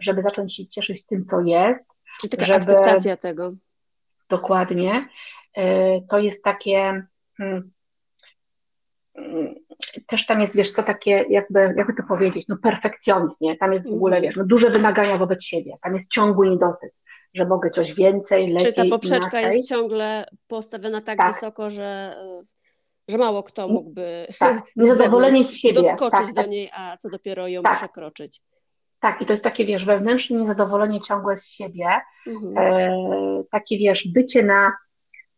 [0.00, 1.86] żeby zacząć się cieszyć tym, co jest.
[2.20, 2.56] Czyli taka żeby...
[2.56, 3.52] akceptacja tego.
[4.28, 5.08] Dokładnie.
[5.54, 7.06] E, to jest takie.
[7.36, 7.70] Hmm,
[9.16, 9.54] hmm,
[10.06, 13.56] też tam jest, wiesz, co takie, jakby, jakby to powiedzieć, no perfekcjonizm, nie?
[13.56, 14.22] Tam jest w ogóle, mhm.
[14.22, 16.92] wiesz, no duże wymagania wobec siebie, tam jest ciągły niedosyt,
[17.34, 22.16] że mogę coś więcej, lepiej, Czy ta poprzeczka jest ciągle postawiona tak, tak, wysoko, że
[23.08, 26.50] że mało kto mógłby tak, niezadowolenie z siebie doskoczyć tak, do tak.
[26.50, 27.76] niej, a co dopiero ją tak.
[27.76, 28.40] przekroczyć.
[29.00, 31.86] Tak, i to jest takie, wiesz, wewnętrzne niezadowolenie ciągłe z siebie,
[32.26, 32.58] mhm.
[32.58, 34.72] e, takie, wiesz, bycie na,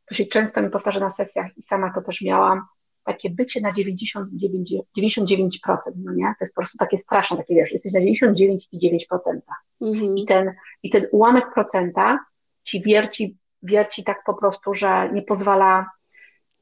[0.08, 2.62] to się często mi powtarza na sesjach i sama to też miałam,
[3.04, 6.24] takie bycie na 99, 99%, no nie?
[6.24, 9.40] To jest po prostu takie straszne, takie, wiesz, jesteś na 99,9%.
[9.80, 10.18] Mhm.
[10.18, 12.18] I, ten, I ten ułamek procenta
[12.62, 15.86] ci wierci, wierci tak po prostu, że nie pozwala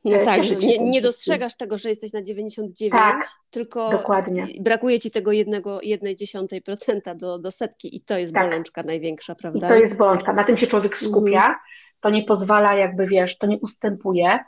[0.05, 4.47] no tak, nie, nie, dostrzegasz tego, że jesteś na 99, tak, tylko dokładnie.
[4.61, 8.43] brakuje ci tego jednego, jednej dziesiątej procenta do, do setki i to jest tak.
[8.43, 9.67] bolączka największa, prawda?
[9.67, 11.57] I to jest bolączka, na tym się człowiek skupia, mhm.
[12.01, 14.39] to nie pozwala jakby, wiesz, to nie ustępuje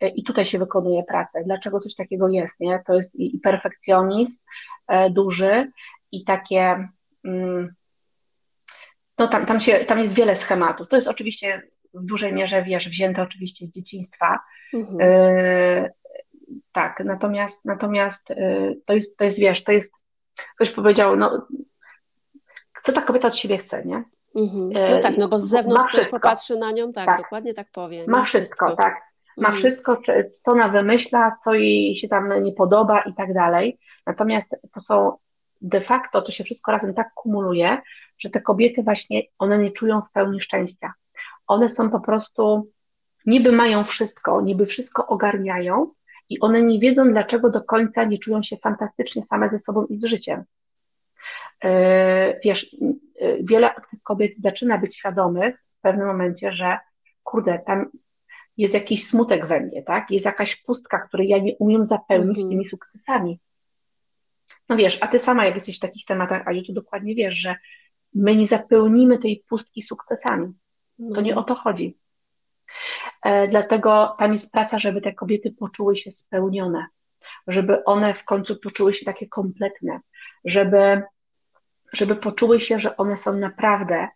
[0.00, 1.42] e, i tutaj się wykonuje pracę.
[1.44, 2.82] Dlaczego coś takiego jest, nie?
[2.86, 4.36] To jest i, i perfekcjonizm
[4.88, 5.70] e, duży
[6.12, 6.88] i takie...
[7.24, 7.74] Mm,
[9.18, 10.88] no tam, tam, się, tam jest wiele schematów.
[10.88, 11.62] To jest oczywiście
[11.94, 14.40] w dużej mierze, wiesz, wzięte oczywiście z dzieciństwa.
[14.74, 14.98] Mhm.
[15.00, 15.90] E,
[16.72, 19.92] tak, natomiast, natomiast e, to, jest, to jest, wiesz, to jest,
[20.56, 21.46] ktoś powiedział, no,
[22.82, 24.04] co ta kobieta od siebie chce, nie?
[24.36, 24.70] Mhm.
[24.74, 27.70] E, no tak, no bo z zewnątrz ktoś popatrzy na nią, tak, tak, dokładnie tak
[27.70, 28.04] powie.
[28.08, 29.10] Ma wszystko, wszystko, tak.
[29.36, 29.56] Ma mhm.
[29.56, 30.02] wszystko,
[30.42, 33.78] co ona wymyśla, co jej się tam nie podoba i tak dalej.
[34.06, 35.16] Natomiast to są
[35.60, 37.78] de facto, to się wszystko razem tak kumuluje,
[38.18, 40.92] że te kobiety właśnie, one nie czują w pełni szczęścia
[41.50, 42.70] one są po prostu,
[43.26, 45.90] niby mają wszystko, niby wszystko ogarniają
[46.28, 49.96] i one nie wiedzą, dlaczego do końca nie czują się fantastycznie same ze sobą i
[49.96, 50.44] z życiem.
[51.64, 52.76] E, wiesz,
[53.20, 56.78] e, wiele tych kobiet zaczyna być świadomych w pewnym momencie, że
[57.22, 57.90] kurde, tam
[58.56, 60.10] jest jakiś smutek we mnie, tak?
[60.10, 62.48] Jest jakaś pustka, której ja nie umiem zapełnić -hmm.
[62.48, 63.40] tymi sukcesami.
[64.68, 67.56] No wiesz, a ty sama, jak jesteś w takich tematach, Aju, to dokładnie wiesz, że
[68.14, 70.52] my nie zapełnimy tej pustki sukcesami.
[71.14, 71.96] To nie o to chodzi.
[73.22, 76.86] E, dlatego tam jest praca, żeby te kobiety poczuły się spełnione,
[77.46, 80.00] żeby one w końcu poczuły się takie kompletne,
[80.44, 81.02] żeby,
[81.92, 84.08] żeby poczuły się, że one są naprawdę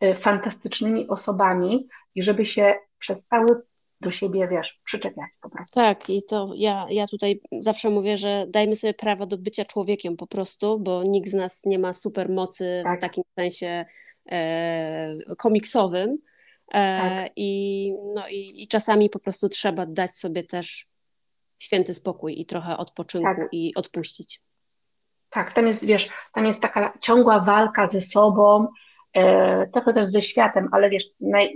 [0.00, 3.62] e, fantastycznymi osobami i żeby się przestały
[4.00, 5.74] do siebie, wiesz, przyczepiać po prostu.
[5.74, 10.16] Tak, i to ja, ja tutaj zawsze mówię, że dajmy sobie prawo do bycia człowiekiem
[10.16, 12.98] po prostu, bo nikt z nas nie ma super mocy tak.
[12.98, 13.84] w takim sensie
[15.38, 16.18] komiksowym.
[16.74, 17.32] E, tak.
[17.36, 20.86] I, no i, i czasami po prostu trzeba dać sobie też
[21.58, 23.48] święty spokój i trochę odpoczynku tak.
[23.52, 24.42] i odpuścić.
[25.30, 28.68] Tak, tam jest, wiesz, tam jest taka ciągła walka ze sobą,
[29.14, 31.54] e, trochę też ze światem, ale wiesz, naj,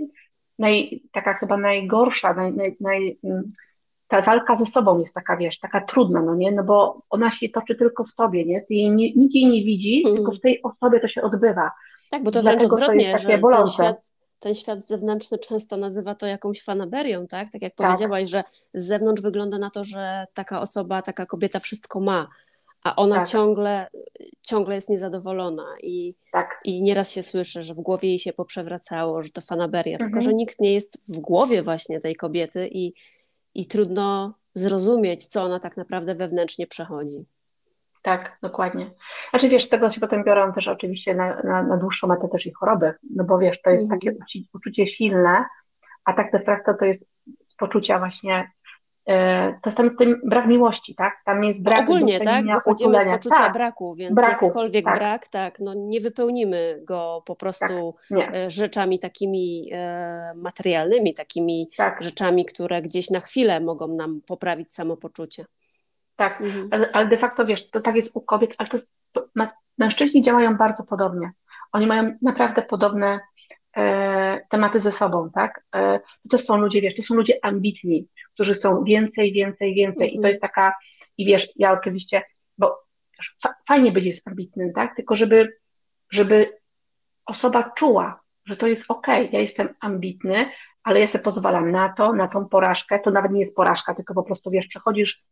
[0.59, 3.51] naj, taka chyba najgorsza, naj, naj, naj, mm,
[4.07, 7.49] ta walka ze sobą jest taka, wiesz, taka trudna, no nie, no bo ona się
[7.49, 10.15] toczy tylko w tobie, nie, Ty jej nie, nikt jej nie widzi, mm.
[10.15, 11.71] tylko w tej osobie to się odbywa.
[12.09, 16.63] Tak, bo to wręcz odwrotnie, że ten świat, ten świat zewnętrzny często nazywa to jakąś
[16.63, 17.51] fanaberią, tak?
[17.51, 17.87] Tak jak tak.
[17.87, 18.43] powiedziałaś, że
[18.73, 22.27] z zewnątrz wygląda na to, że taka osoba, taka kobieta wszystko ma,
[22.83, 23.27] a ona tak.
[23.27, 23.87] ciągle,
[24.41, 26.61] ciągle jest niezadowolona i, tak.
[26.63, 30.11] i nieraz się słyszy, że w głowie jej się poprzewracało, że to fanaberia, mhm.
[30.11, 32.93] tylko że nikt nie jest w głowie właśnie tej kobiety i,
[33.55, 37.25] i trudno zrozumieć, co ona tak naprawdę wewnętrznie przechodzi.
[38.07, 38.91] Tak, dokładnie.
[39.29, 42.45] Znaczy wiesz, z tego się potem biorą też oczywiście na, na, na dłuższą metę też
[42.45, 43.99] i choroby, no bo wiesz, to jest mhm.
[43.99, 44.17] takie
[44.53, 45.45] uczucie silne,
[46.05, 47.09] a tak de facto to jest
[47.43, 48.51] z poczucia właśnie
[49.07, 51.13] E, to tam jest ten brak miłości, tak?
[51.25, 52.45] Tam jest brak Ogólnie, tak?
[52.45, 53.53] Wychodzimy z poczucia tak.
[53.53, 54.95] braku, więc braku, jakikolwiek tak.
[54.95, 58.35] brak, tak, no nie wypełnimy go po prostu tak.
[58.35, 62.03] E, rzeczami takimi e, materialnymi, takimi tak.
[62.03, 65.45] rzeczami, które gdzieś na chwilę mogą nam poprawić samopoczucie.
[66.17, 66.69] Tak, mhm.
[66.71, 69.27] ale, ale de facto wiesz, to tak jest u kobiet, ale to, jest, to
[69.77, 71.31] mężczyźni działają bardzo podobnie.
[71.71, 73.19] Oni mają naprawdę podobne
[73.77, 75.63] e, tematy ze sobą, tak?
[75.75, 75.99] E,
[76.29, 80.07] to są ludzie, wiesz, to są ludzie ambitni, którzy są więcej, więcej, więcej.
[80.07, 80.29] I to mhm.
[80.29, 80.73] jest taka,
[81.17, 82.23] i wiesz, ja oczywiście,
[82.57, 82.79] bo
[83.67, 84.95] fajnie być jest ambitnym, tak?
[84.95, 85.57] Tylko żeby,
[86.11, 86.59] żeby
[87.25, 90.49] osoba czuła, że to jest ok, ja jestem ambitny,
[90.83, 94.13] ale ja sobie pozwalam na to, na tą porażkę, to nawet nie jest porażka, tylko
[94.13, 95.23] po prostu, wiesz, przechodzisz,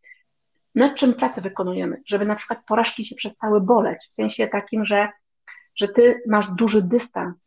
[0.76, 5.10] nad czym pracę wykonujemy, żeby na przykład porażki się przestały boleć, w sensie takim, że,
[5.76, 7.46] że ty masz duży dystans.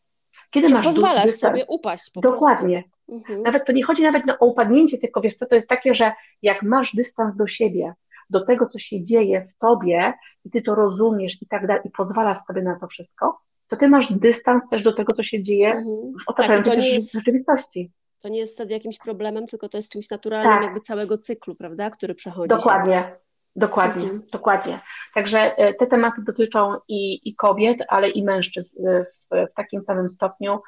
[0.50, 2.98] Kiedy Czy masz pozwalasz duży dystans, sobie upaść po Dokładnie, prostu.
[3.18, 3.42] Mhm.
[3.42, 6.12] Nawet to nie chodzi nawet o upadnięcie, tylko wiesz co, to jest takie, że
[6.42, 7.94] jak masz dystans do siebie,
[8.30, 10.12] do tego, co się dzieje w tobie
[10.44, 13.88] i ty to rozumiesz i tak dalej i pozwalasz sobie na to wszystko, to ty
[13.88, 16.12] masz dystans też do tego, co się dzieje mhm.
[16.26, 17.90] w otaczającej tak, jest, rzeczywistości.
[18.22, 20.62] To nie jest wtedy jakimś problemem, tylko to jest czymś naturalnym tak.
[20.62, 22.48] jakby całego cyklu, prawda, który przechodzi.
[22.48, 22.94] Dokładnie.
[22.94, 23.28] Się.
[23.56, 24.22] Dokładnie, mhm.
[24.32, 24.80] dokładnie.
[25.14, 28.76] Także e, te tematy dotyczą i, i kobiet, ale i mężczyzn
[29.30, 30.60] w, w takim samym stopniu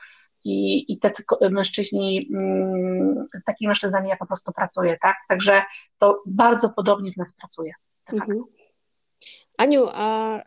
[0.44, 5.16] i, i tacy mężczyźni, mm, z takimi mężczyznami ja po prostu pracuję, tak?
[5.28, 5.62] Także
[5.98, 7.72] to bardzo podobnie w nas pracuje.
[8.12, 8.44] Mhm.
[9.58, 10.38] Aniu, a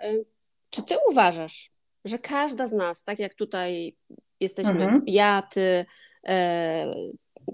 [0.69, 1.71] czy ty uważasz,
[2.05, 3.95] że każda z nas, tak jak tutaj
[4.39, 5.03] jesteśmy, mhm.
[5.07, 5.85] ja, ty, e,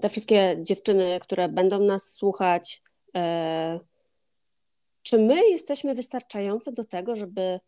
[0.00, 2.82] te wszystkie dziewczyny, które będą nas słuchać,
[3.16, 3.80] e,
[5.02, 7.60] czy my jesteśmy wystarczające do tego, żeby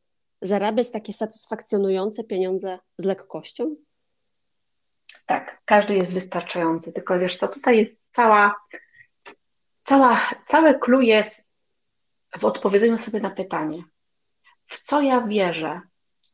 [0.43, 3.77] zarabiać takie satysfakcjonujące pieniądze z lekkością?
[5.27, 8.55] Tak, każdy jest wystarczający, tylko wiesz co, tutaj jest cała,
[9.83, 11.37] cała, całe clue jest
[12.39, 13.83] w odpowiedzeniu sobie na pytanie,
[14.67, 15.81] w co ja wierzę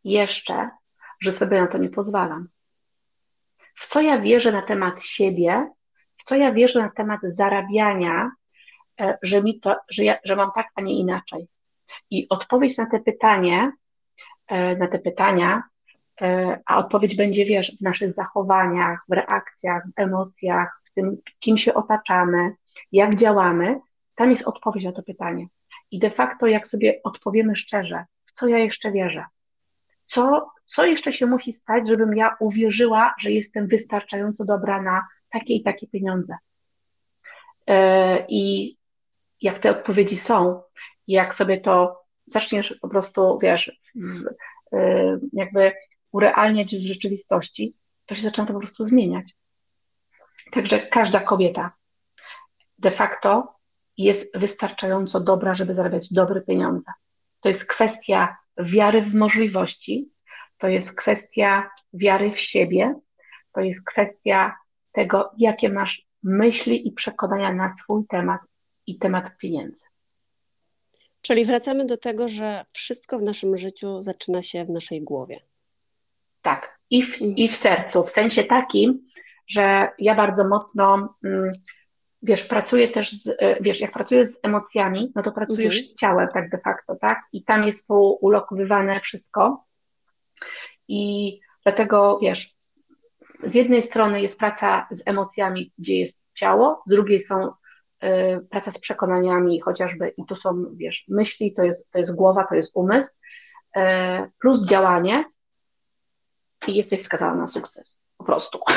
[0.05, 0.71] jeszcze,
[1.21, 2.49] że sobie na to nie pozwalam?
[3.79, 5.71] W co ja wierzę na temat siebie,
[6.17, 8.31] w co ja wierzę na temat zarabiania,
[9.01, 11.49] e, że, mi to, że, ja, że mam tak, a nie inaczej.
[12.11, 13.73] I odpowiedź na te pytanie,
[14.47, 15.63] e, na te pytania
[16.21, 21.59] E, a odpowiedź będzie, wiesz, w naszych zachowaniach, w reakcjach, w emocjach, w tym, kim
[21.59, 22.51] się otaczamy,
[22.93, 23.81] jak działamy,
[24.15, 25.47] tam jest odpowiedź na to pytanie.
[25.91, 29.25] I de facto, jak sobie odpowiemy szczerze, w co ja jeszcze wierzę,
[30.07, 35.55] co, co jeszcze się musi stać, żebym ja uwierzyła, że jestem wystarczająco dobra na takie
[35.55, 36.37] i takie pieniądze.
[37.67, 38.77] E, I
[39.41, 40.63] jak te odpowiedzi są,
[41.07, 43.81] jak sobie to zaczniesz po prostu, wiesz,
[44.73, 45.73] e, jakby
[46.13, 47.75] urealniać w rzeczywistości,
[48.07, 49.35] to się zaczyna to po prostu zmieniać.
[50.53, 51.73] Także każda kobieta
[52.79, 53.55] de facto
[53.97, 56.93] jest wystarczająco dobra, żeby zarabiać dobre pieniądze.
[57.41, 60.11] To jest kwestia wiary w możliwości,
[60.59, 62.95] to jest kwestia wiary w siebie,
[63.53, 64.57] to jest kwestia
[64.93, 68.41] tego, jakie masz myśli i przekonania na swój temat
[68.87, 69.85] i temat pieniędzy.
[71.21, 75.41] Czyli wracamy do tego, że wszystko w naszym życiu zaczyna się w naszej głowie.
[76.43, 79.09] Tak, i w, i w sercu, w sensie takim,
[79.47, 81.51] że ja bardzo mocno, mm,
[82.23, 85.95] wiesz, pracuję też z, e, wiesz, jak pracuję z emocjami, no to pracujesz mhm.
[85.95, 87.21] z ciałem tak de facto, tak?
[87.33, 87.85] I tam jest
[88.21, 89.68] ulokowywane wszystko.
[90.89, 92.57] I dlatego, wiesz,
[93.43, 98.71] z jednej strony jest praca z emocjami, gdzie jest ciało, z drugiej są y, praca
[98.71, 102.73] z przekonaniami chociażby i to są, wiesz, myśli, to jest, to jest głowa, to jest
[102.75, 103.11] umysł,
[103.77, 103.81] y,
[104.39, 105.25] plus działanie,
[106.67, 107.99] i jesteś skazana na sukces.
[108.19, 108.59] Po prostu.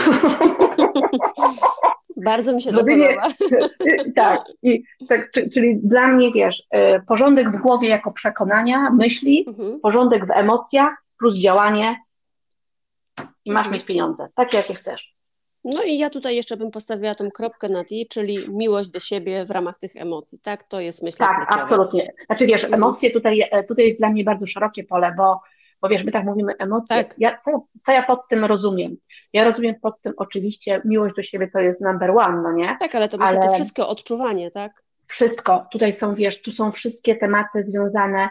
[2.26, 3.28] Bardzo mi się Zrobienie, podoba.
[4.15, 9.80] Tak, i, tak, czyli dla mnie, wiesz, y, porządek w głowie jako przekonania, myśli, mhm.
[9.80, 11.97] porządek w emocjach plus działanie
[13.45, 13.73] i masz mhm.
[13.73, 15.15] mieć pieniądze, takie jakie chcesz.
[15.63, 19.45] No i ja tutaj jeszcze bym postawiła tą kropkę nad i, czyli miłość do siebie
[19.45, 20.63] w ramach tych emocji, tak?
[20.63, 21.63] To jest myślę Tak, kluczowe.
[21.63, 22.13] absolutnie.
[22.25, 22.84] Znaczy wiesz, mhm.
[22.84, 25.41] emocje tutaj, e, tutaj jest dla mnie bardzo szerokie pole, bo
[25.81, 26.95] bo wiesz, my tak mówimy emocje.
[26.95, 27.15] Tak.
[27.17, 28.97] Ja, co, co ja pod tym rozumiem?
[29.34, 32.77] Ja rozumiem pod tym oczywiście miłość do siebie to jest number one, no nie?
[32.79, 33.39] Tak, ale to ale...
[33.39, 34.84] to wszystko odczuwanie, tak?
[35.07, 35.67] Wszystko.
[35.71, 38.29] Tutaj są, wiesz, tu są wszystkie tematy związane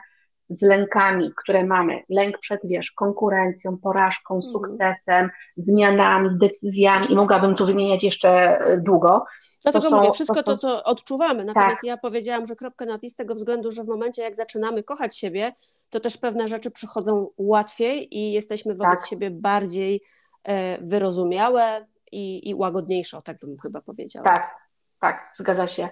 [0.50, 4.52] z lękami, które mamy, lęk przed, wiesz, konkurencją, porażką, mhm.
[4.52, 9.24] sukcesem, zmianami, decyzjami i mogłabym tu wymieniać jeszcze długo,
[9.62, 11.44] Dlatego są, mówię, wszystko to, to, co odczuwamy.
[11.44, 11.84] Natomiast tak.
[11.84, 15.16] ja powiedziałam, że kropkę nad i z tego względu, że w momencie, jak zaczynamy kochać
[15.16, 15.52] siebie,
[15.90, 19.08] to też pewne rzeczy przychodzą łatwiej i jesteśmy wobec tak.
[19.08, 20.00] siebie bardziej
[20.44, 24.26] e, wyrozumiałe i, i łagodniejsze, tak bym chyba powiedziała.
[24.26, 24.54] Tak,
[25.00, 25.88] tak, zgadza się.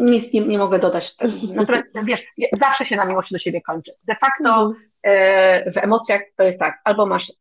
[0.00, 1.16] Nic nie, nie mogę dodać.
[1.54, 2.20] Natomiast wiesz,
[2.58, 3.92] zawsze się na miłość do siebie kończy.
[4.04, 4.74] De facto mhm.
[5.02, 7.32] e, w emocjach to jest tak, albo masz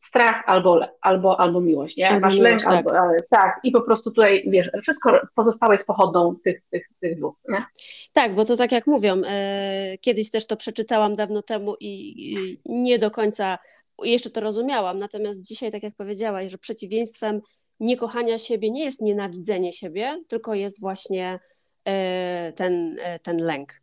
[0.00, 2.20] strach albo, albo, albo miłość, nie?
[2.20, 2.96] Masz miłość, lęk, tak.
[2.96, 7.34] albo, tak, i po prostu tutaj, wiesz, wszystko pozostałe jest pochodną tych, tych, tych dwóch,
[7.48, 7.64] nie?
[8.12, 12.58] Tak, bo to tak jak mówią, e, kiedyś też to przeczytałam dawno temu i, i
[12.66, 13.58] nie do końca
[14.02, 17.40] jeszcze to rozumiałam, natomiast dzisiaj, tak jak powiedziałaś, że przeciwieństwem
[17.80, 21.38] niekochania siebie nie jest nienawidzenie siebie, tylko jest właśnie
[21.84, 23.80] e, ten, e, ten lęk.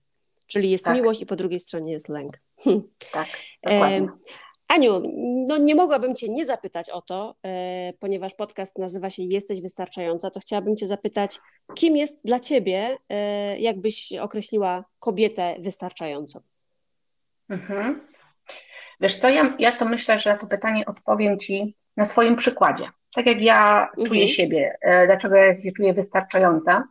[0.48, 0.96] Czyli jest tak.
[0.96, 2.40] miłość i po drugiej stronie jest lęk.
[3.12, 3.28] Tak,
[3.64, 4.08] dokładnie.
[4.68, 5.02] Aniu,
[5.48, 10.30] no nie mogłabym Cię nie zapytać o to, e, ponieważ podcast nazywa się Jesteś Wystarczająca,
[10.30, 11.40] to chciałabym Cię zapytać,
[11.76, 16.40] kim jest dla Ciebie, e, jakbyś określiła kobietę wystarczającą?
[17.50, 18.08] Mhm.
[19.02, 22.90] Wiesz co, ja, ja to myślę, że na to pytanie odpowiem Ci na swoim przykładzie.
[23.16, 24.08] Tak jak ja mhm.
[24.08, 26.84] czuję siebie, e, dlaczego ja się czuję wystarczająca.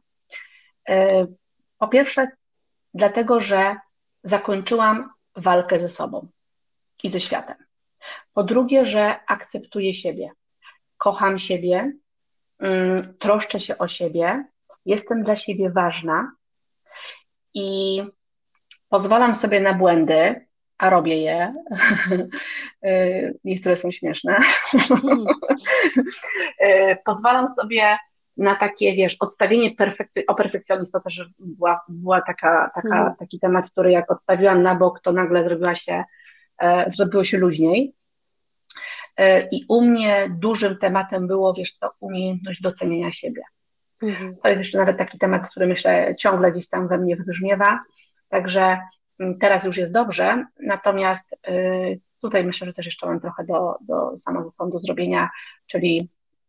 [1.79, 2.29] Po pierwsze,
[2.95, 3.77] dlatego, że
[4.25, 6.29] zakończyłam walkę ze sobą
[7.03, 7.57] i ze światem.
[8.33, 10.31] Po drugie, że akceptuję siebie,
[10.97, 11.93] kocham siebie,
[12.59, 14.45] mm, troszczę się o siebie,
[14.87, 16.33] jestem dla siebie ważna
[17.55, 18.03] i
[18.89, 20.47] pozwalam sobie na błędy,
[20.81, 21.55] a robię je.
[22.87, 24.38] Y, niektóre są śmieszne.
[24.71, 25.25] Hmm.
[26.66, 27.97] Y, pozwalam sobie
[28.37, 33.14] na takie, wiesz, odstawienie perfekcy- o perfekcjonizm, to też była, była taka, taka, hmm.
[33.19, 36.05] taki temat, który jak odstawiłam na bok, to nagle zrobiła się,
[36.59, 37.95] e, zrobiło się luźniej.
[39.16, 43.43] E, I u mnie dużym tematem było, wiesz to umiejętność docenienia siebie.
[44.03, 44.37] Mhm.
[44.43, 47.81] To jest jeszcze nawet taki temat, który myślę ciągle gdzieś tam we mnie wybrzmiewa.
[48.29, 48.81] Także mm,
[49.41, 54.17] teraz już jest dobrze, natomiast y, tutaj myślę, że też jeszcze mam trochę do, do
[54.17, 55.31] sama do zrobienia,
[55.67, 56.09] czyli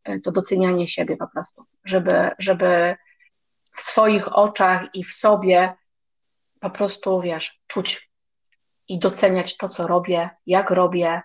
[0.10, 2.96] y, to docenianie siebie po prostu, żeby, żeby
[3.78, 5.74] w swoich oczach i w sobie
[6.60, 8.12] po prostu, wiesz, czuć
[8.88, 11.22] i doceniać to, co robię, jak robię,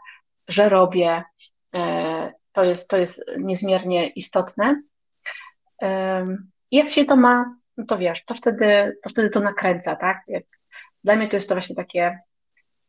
[0.48, 1.22] że robię,
[1.74, 4.82] e, to jest, to jest niezmiernie istotne.
[6.70, 10.22] Jak się to ma, no to wiesz, to wtedy, to wtedy to nakręca, tak?
[10.28, 10.44] Jak,
[11.06, 12.18] dla mnie to jest to właśnie takie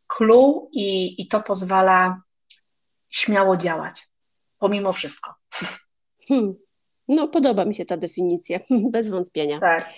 [0.08, 2.22] clue i, i to pozwala
[3.10, 4.08] śmiało działać,
[4.60, 5.34] pomimo wszystko.
[6.28, 6.56] Hmm.
[7.08, 8.60] No, podoba mi się ta definicja,
[8.92, 9.58] bez wątpienia.
[9.58, 9.90] Tak.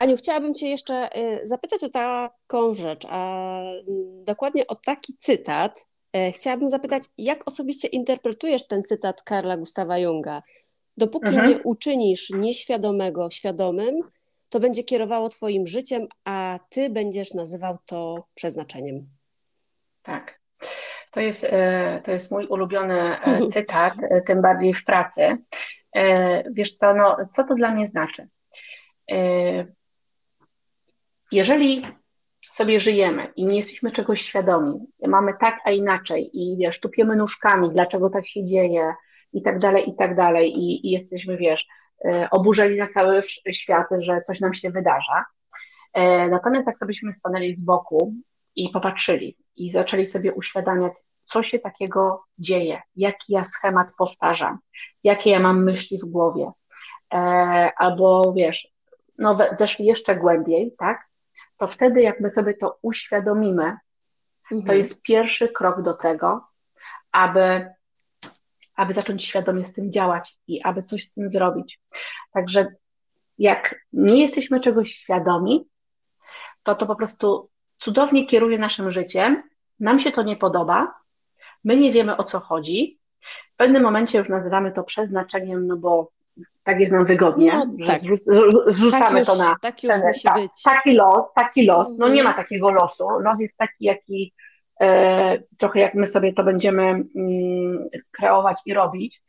[0.00, 5.86] Aniu, chciałabym Cię jeszcze y, zapytać o taką rzecz, a mm, dokładnie o taki cytat,
[6.12, 10.42] E, chciałabym zapytać, jak osobiście interpretujesz ten cytat Karla Gustawa Junga?
[10.96, 11.48] Dopóki mhm.
[11.50, 13.94] nie uczynisz nieświadomego świadomym,
[14.52, 19.06] to będzie kierowało Twoim życiem, a Ty będziesz nazywał to przeznaczeniem.
[20.02, 20.40] Tak.
[21.10, 23.18] To jest, e, to jest mój ulubiony e,
[23.52, 23.94] cytat,
[24.26, 25.36] tym bardziej w pracy.
[26.50, 28.28] Wiesz co, no, co to dla mnie znaczy?
[31.32, 31.86] Jeżeli
[32.52, 37.70] sobie żyjemy i nie jesteśmy czegoś świadomi, mamy tak, a inaczej i wiesz, tupiemy nóżkami,
[37.70, 38.94] dlaczego tak się dzieje
[39.32, 41.81] i tak dalej, i tak dalej i, i jesteśmy, wiesz, e,
[42.30, 45.24] oburzeni na cały świat, że coś nam się wydarza.
[45.92, 46.76] E, natomiast jak
[47.14, 48.14] stanęli z boku
[48.56, 50.92] i popatrzyli i zaczęli sobie uświadamiać,
[51.24, 54.58] co się takiego dzieje, jaki ja schemat powtarzam,
[55.04, 56.50] jakie ja mam myśli w głowie,
[57.14, 57.18] e,
[57.76, 58.68] albo wiesz,
[59.18, 61.08] no zeszli jeszcze głębiej, tak,
[61.56, 63.76] to wtedy, jak my sobie to uświadomimy,
[64.52, 64.66] mhm.
[64.66, 66.46] to jest pierwszy krok do tego,
[67.12, 67.70] aby,
[68.82, 71.80] aby zacząć świadomie z tym działać i aby coś z tym zrobić.
[72.32, 72.66] Także
[73.38, 75.68] jak nie jesteśmy czegoś świadomi,
[76.62, 77.48] to to po prostu
[77.78, 79.42] cudownie kieruje naszym życiem.
[79.80, 80.94] Nam się to nie podoba,
[81.64, 82.98] my nie wiemy o co chodzi.
[83.54, 86.10] W pewnym momencie już nazywamy to przeznaczeniem, no bo
[86.62, 88.00] tak jest nam wygodnie, no, że tak.
[88.66, 90.62] zrzucamy tak to na tak już ten, musi ta, być.
[90.64, 92.36] taki los, taki los, no nie mhm.
[92.36, 94.32] ma takiego losu, los jest taki, jaki
[95.58, 99.22] trochę jak my sobie to będziemy mm, kreować i robić,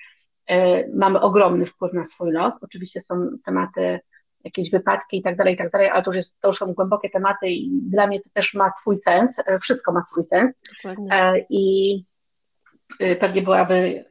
[0.47, 3.99] e, mamy ogromny wpływ na swój los, oczywiście są tematy,
[4.43, 6.73] jakieś wypadki i tak dalej, i tak dalej, ale to już, jest, to już są
[6.73, 10.55] głębokie tematy i dla mnie to też ma swój sens, e, wszystko ma swój sens.
[11.11, 11.95] E, i
[12.99, 14.05] e, pewnie byłaby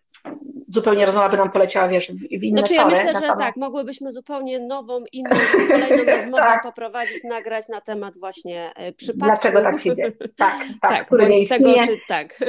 [0.72, 4.12] zupełnie rozmowa by nam poleciała, wiesz, w, w inne Znaczy ja myślę, że tak, mogłybyśmy
[4.12, 5.36] zupełnie nową, inną,
[5.68, 6.62] kolejną rozmowę tak.
[6.62, 9.26] poprowadzić, nagrać na temat właśnie e, przypadku.
[9.26, 10.12] Dlaczego tak się dzieje?
[10.36, 12.38] Tak, tak, tak bądź tego, czy tak.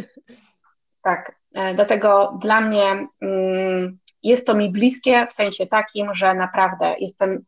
[1.03, 6.95] Tak, e, dlatego dla mnie mm, jest to mi bliskie w sensie takim, że naprawdę
[6.99, 7.45] jestem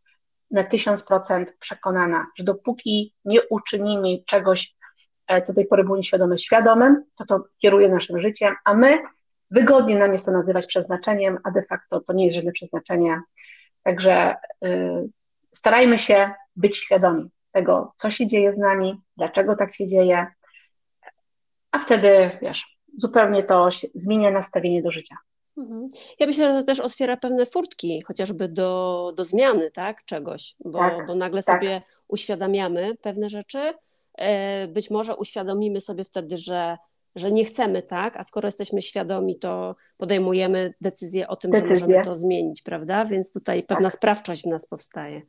[0.52, 4.76] na tysiąc procent przekonana, że dopóki nie uczynimy czegoś,
[5.28, 9.00] e, co do tej pory było nieświadome, świadomym, to to kieruje naszym życiem, a my
[9.52, 13.22] wygodnie nam jest to nazywać przeznaczeniem, a de facto to nie jest żadne przeznaczenie.
[13.84, 14.36] Także
[14.66, 15.10] y,
[15.54, 20.28] starajmy się być świadomi tego, co się dzieje z nami, dlaczego tak się dzieje,
[21.72, 25.16] a wtedy, wiesz, zupełnie to zmienia nastawienie do życia.
[25.58, 25.90] Mhm.
[26.20, 30.80] Ja myślę, że to też otwiera pewne furtki, chociażby do, do zmiany tak, czegoś, bo,
[30.80, 31.56] tak, bo nagle tak.
[31.56, 33.74] sobie uświadamiamy pewne rzeczy.
[34.18, 36.78] E, być może uświadomimy sobie wtedy, że,
[37.16, 41.76] że nie chcemy tak, a skoro jesteśmy świadomi, to podejmujemy decyzję o tym, Decyzję.
[41.76, 43.06] że możemy to zmienić, prawda?
[43.06, 43.94] Więc tutaj pewna tak.
[43.94, 45.22] sprawczość w nas powstaje.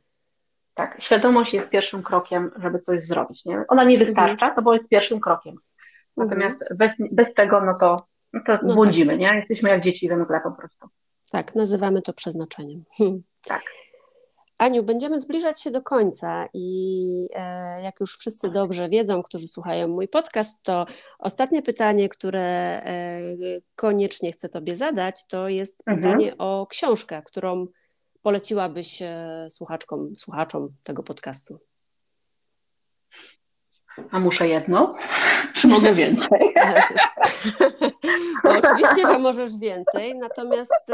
[0.73, 3.45] Tak, świadomość jest pierwszym krokiem, żeby coś zrobić.
[3.45, 3.63] Nie?
[3.67, 4.55] Ona nie wystarcza, mhm.
[4.55, 5.55] to bo jest pierwszym krokiem.
[6.17, 6.77] Natomiast mhm.
[6.77, 7.97] bez, bez tego, no to
[8.33, 9.19] no to no błądzimy, tak.
[9.19, 9.35] nie?
[9.35, 10.87] Jesteśmy jak dzieci we mgle po prostu.
[11.31, 12.83] Tak, nazywamy to przeznaczeniem.
[13.47, 13.61] Tak.
[14.57, 19.87] Aniu, będziemy zbliżać się do końca i e, jak już wszyscy dobrze wiedzą, którzy słuchają
[19.87, 20.85] mój podcast, to
[21.19, 23.21] ostatnie pytanie, które e,
[23.75, 26.03] koniecznie chcę Tobie zadać, to jest mhm.
[26.03, 27.67] pytanie o książkę, którą
[28.21, 31.59] poleciłabyś e, słuchaczkom, słuchaczom tego podcastu.
[34.11, 34.95] A muszę jedno?
[35.55, 36.39] Czy mogę więcej?
[38.43, 40.91] no, oczywiście, że możesz więcej, natomiast.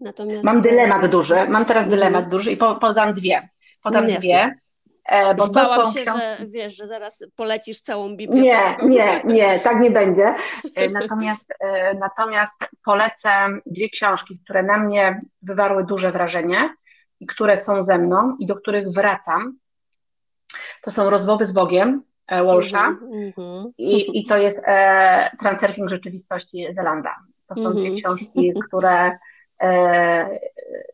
[0.00, 0.44] E, natomiast...
[0.44, 1.90] Mam dylemat duży, mam teraz mhm.
[1.90, 3.48] dylemat duży i podam dwie.
[3.82, 4.18] Podam Jasne.
[4.18, 4.54] dwie.
[5.04, 6.20] E, bo Bałam się, książki...
[6.38, 8.86] że wiesz, że zaraz polecisz całą bibliotekę.
[8.86, 10.34] Nie, nie, nie, tak nie będzie.
[10.74, 11.54] E, natomiast,
[12.00, 13.30] natomiast polecę
[13.66, 16.74] dwie książki, które na mnie wywarły duże wrażenie
[17.20, 19.58] i które są ze mną i do których wracam
[20.82, 23.70] to są rozmowy z Bogiem e, Walsha mm -hmm.
[23.78, 27.16] I, i to jest e, Transurfing Rzeczywistości Zelanda.
[27.46, 27.76] To są mm -hmm.
[27.76, 28.04] dwie mhm.
[28.04, 29.18] książki, które e,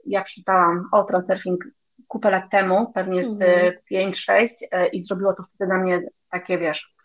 [0.06, 1.64] ja przeczytałam o Transurfing
[2.08, 4.12] kupę lat temu, pewnie z mm -hmm.
[4.12, 6.96] 5-6 e, i zrobiło to wtedy na mnie takie, wiesz,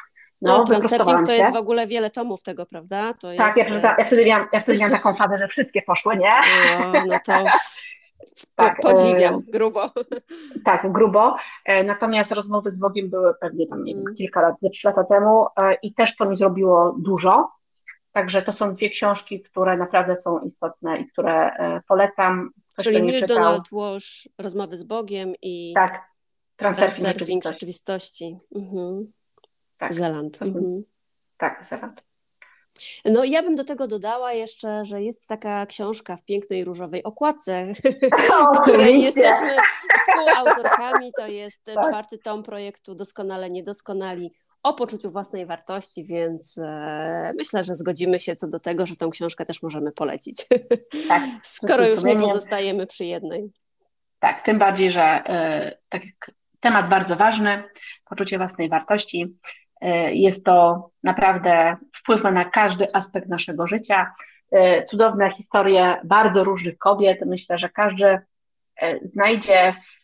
[0.42, 3.14] no, no Transurfing to jest w ogóle wiele tomów tego, prawda?
[3.14, 3.72] To tak, jest...
[3.84, 6.30] ja, ja, wtedy miałam, ja wtedy miałam taką fazę, że wszystkie poszły, nie?
[6.94, 7.34] No, no to
[8.56, 9.90] tak, podziwiam, e, grubo.
[10.66, 11.36] Tak, grubo.
[11.66, 14.16] E, natomiast rozmowy z Bogiem były pewnie tam, nie wiem, mm.
[14.16, 17.50] kilka lat, trzy lata temu e, i też to mi zrobiło dużo.
[18.12, 21.52] Także to są dwie książki, które naprawdę są istotne i które
[21.88, 22.50] polecam.
[22.74, 26.06] Ktoś, Czyli Neil Donald Walsh, Rozmowy z Bogiem i tak,
[26.56, 27.54] Transurfing rzeczywistości.
[27.54, 28.38] rzeczywistości.
[28.56, 29.12] Mhm.
[29.78, 29.94] Tak.
[29.94, 30.42] Zeland.
[30.42, 30.84] Mhm.
[31.38, 32.02] Tak, Zeland.
[33.06, 37.74] No ja bym do tego dodała jeszcze, że jest taka książka w pięknej różowej okładce,
[38.40, 39.58] o, której jesteśmy
[40.02, 41.12] współautorkami.
[41.18, 41.88] To jest tak.
[41.88, 44.34] czwarty tom projektu Doskonale Niedoskonali
[44.64, 49.10] o poczuciu własnej wartości, więc e, myślę, że zgodzimy się co do tego, że tą
[49.10, 50.46] książkę też możemy polecić.
[51.08, 53.52] Tak, Skoro już nie pozostajemy przy jednej.
[54.20, 56.02] Tak, tym bardziej, że e, tak,
[56.60, 57.64] temat bardzo ważny,
[58.10, 59.38] poczucie własnej wartości.
[59.82, 64.14] E, jest to naprawdę wpływ na każdy aspekt naszego życia.
[64.88, 67.20] Cudowne historie bardzo różnych kobiet.
[67.26, 68.20] Myślę, że każdy
[69.02, 70.01] znajdzie w,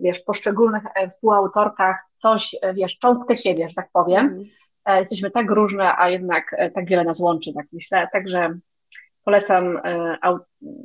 [0.00, 4.26] wiesz, w poszczególnych współautorkach coś, wiesz, cząstkę siebie, że tak powiem.
[4.26, 4.44] Mm.
[5.00, 8.08] Jesteśmy tak różne, a jednak tak wiele nas łączy, tak myślę.
[8.12, 8.58] Także
[9.24, 9.80] polecam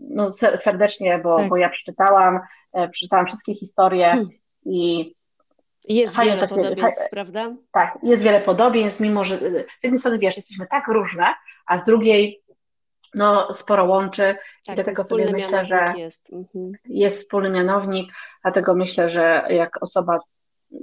[0.09, 1.49] no, serdecznie, bo, tak.
[1.49, 2.39] bo ja przeczytałam,
[2.91, 4.29] przeczytałam wszystkie historie hmm.
[4.65, 5.15] i
[5.89, 7.55] jest wiele podobieństw, prawda?
[7.71, 9.37] Tak, jest wiele podobieństw, mimo że
[9.79, 11.25] z jednej strony wiesz, jesteśmy tak różne,
[11.65, 12.43] a z drugiej
[13.15, 14.35] no, sporo łączy.
[14.65, 16.33] Tak, dlatego sobie myślę, że jest.
[16.33, 16.71] Mhm.
[16.85, 20.19] jest wspólny mianownik, dlatego myślę, że jak osoba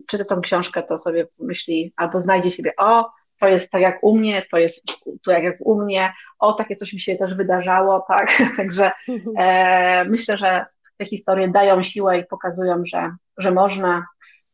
[0.06, 3.10] czyta tą książkę, to sobie myśli albo znajdzie siebie, o,
[3.40, 4.82] to jest tak jak u mnie, to jest
[5.24, 8.92] tu jak, jak u mnie, o, takie coś mi się też wydarzało, tak, także
[9.38, 10.66] e, myślę, że
[10.96, 14.06] te historie dają siłę i pokazują, że, że można,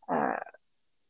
[0.09, 0.41] E,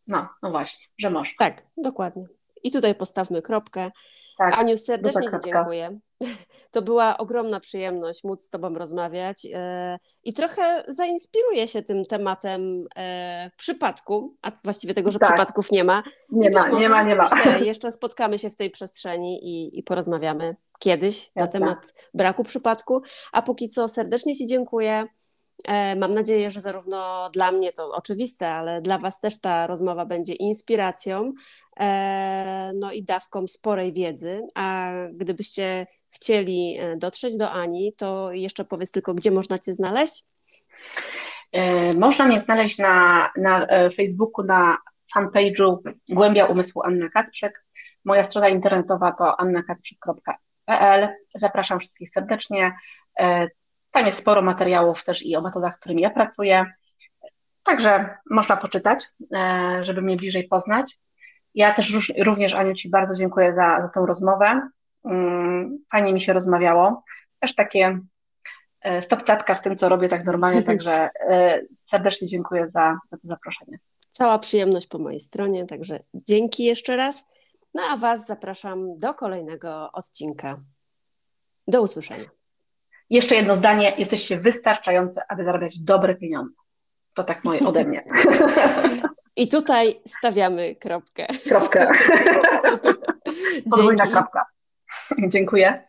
[0.07, 1.35] no, no właśnie, że można.
[1.39, 2.27] Tak, dokładnie.
[2.65, 3.91] I tutaj postawmy kropkę.
[4.39, 5.99] Tak, Aniu, serdecznie Ci dziękuję.
[6.71, 12.87] To była ogromna przyjemność móc z Tobą rozmawiać e, i trochę zainspiruję się tym tematem
[12.97, 15.29] e, przypadku, a właściwie tego, że tak.
[15.29, 16.03] przypadków nie ma.
[16.33, 17.29] Nie ma, nie ma, nie ma.
[17.65, 21.43] Jeszcze spotkamy się w tej przestrzeni i, i porozmawiamy kiedyś Jasne.
[21.43, 23.03] na temat braku przypadku.
[23.33, 25.07] A póki co serdecznie Ci dziękuję.
[25.65, 30.07] E, mam nadzieję, że zarówno dla mnie to oczywiste, ale dla Was też ta rozmowa
[30.07, 31.33] będzie inspiracją,
[31.81, 34.43] e, no i dawką sporej wiedzy.
[34.55, 40.25] A gdybyście chcieli dotrzeć do Ani, to jeszcze powiedz tylko, gdzie można Cię znaleźć?
[41.99, 44.77] Można mnie znaleźć na, na Facebooku na
[45.17, 45.79] fanpage'u
[46.09, 47.65] Głębia Umysłu Anna Kacprzek.
[48.05, 51.09] Moja strona internetowa to annakacprzek.pl.
[51.35, 52.73] Zapraszam wszystkich serdecznie.
[53.95, 56.67] E, tam jest sporo materiałów też i o metodach, którymi ja pracuję.
[57.63, 60.99] Także można poczytać, e, żeby mnie bliżej poznać.
[61.55, 64.69] Ja też również, Aniu, Ci bardzo dziękuję za, za tę rozmowę.
[65.05, 67.05] Mm, fajnie mi się rozmawiało.
[67.41, 67.99] Też takie
[68.81, 71.09] e, stopklatka w tym, co robię tak normalnie, także
[71.85, 73.79] serdecznie dziękuję za, za to zaproszenie.
[74.11, 77.29] Cała przyjemność po mojej stronie, także dzięki jeszcze raz.
[77.75, 80.61] No a Was zapraszam do kolejnego odcinka.
[81.69, 82.44] Do usłyszenia.
[83.11, 83.95] Jeszcze jedno zdanie.
[83.99, 86.57] Jesteście wystarczające, aby zarabiać dobre pieniądze.
[87.15, 88.05] To tak moje ode mnie.
[89.37, 91.27] I tutaj stawiamy kropkę.
[91.49, 91.91] Kropkę.
[93.71, 94.47] Podwójna kropka.
[95.29, 95.89] Dziękuję.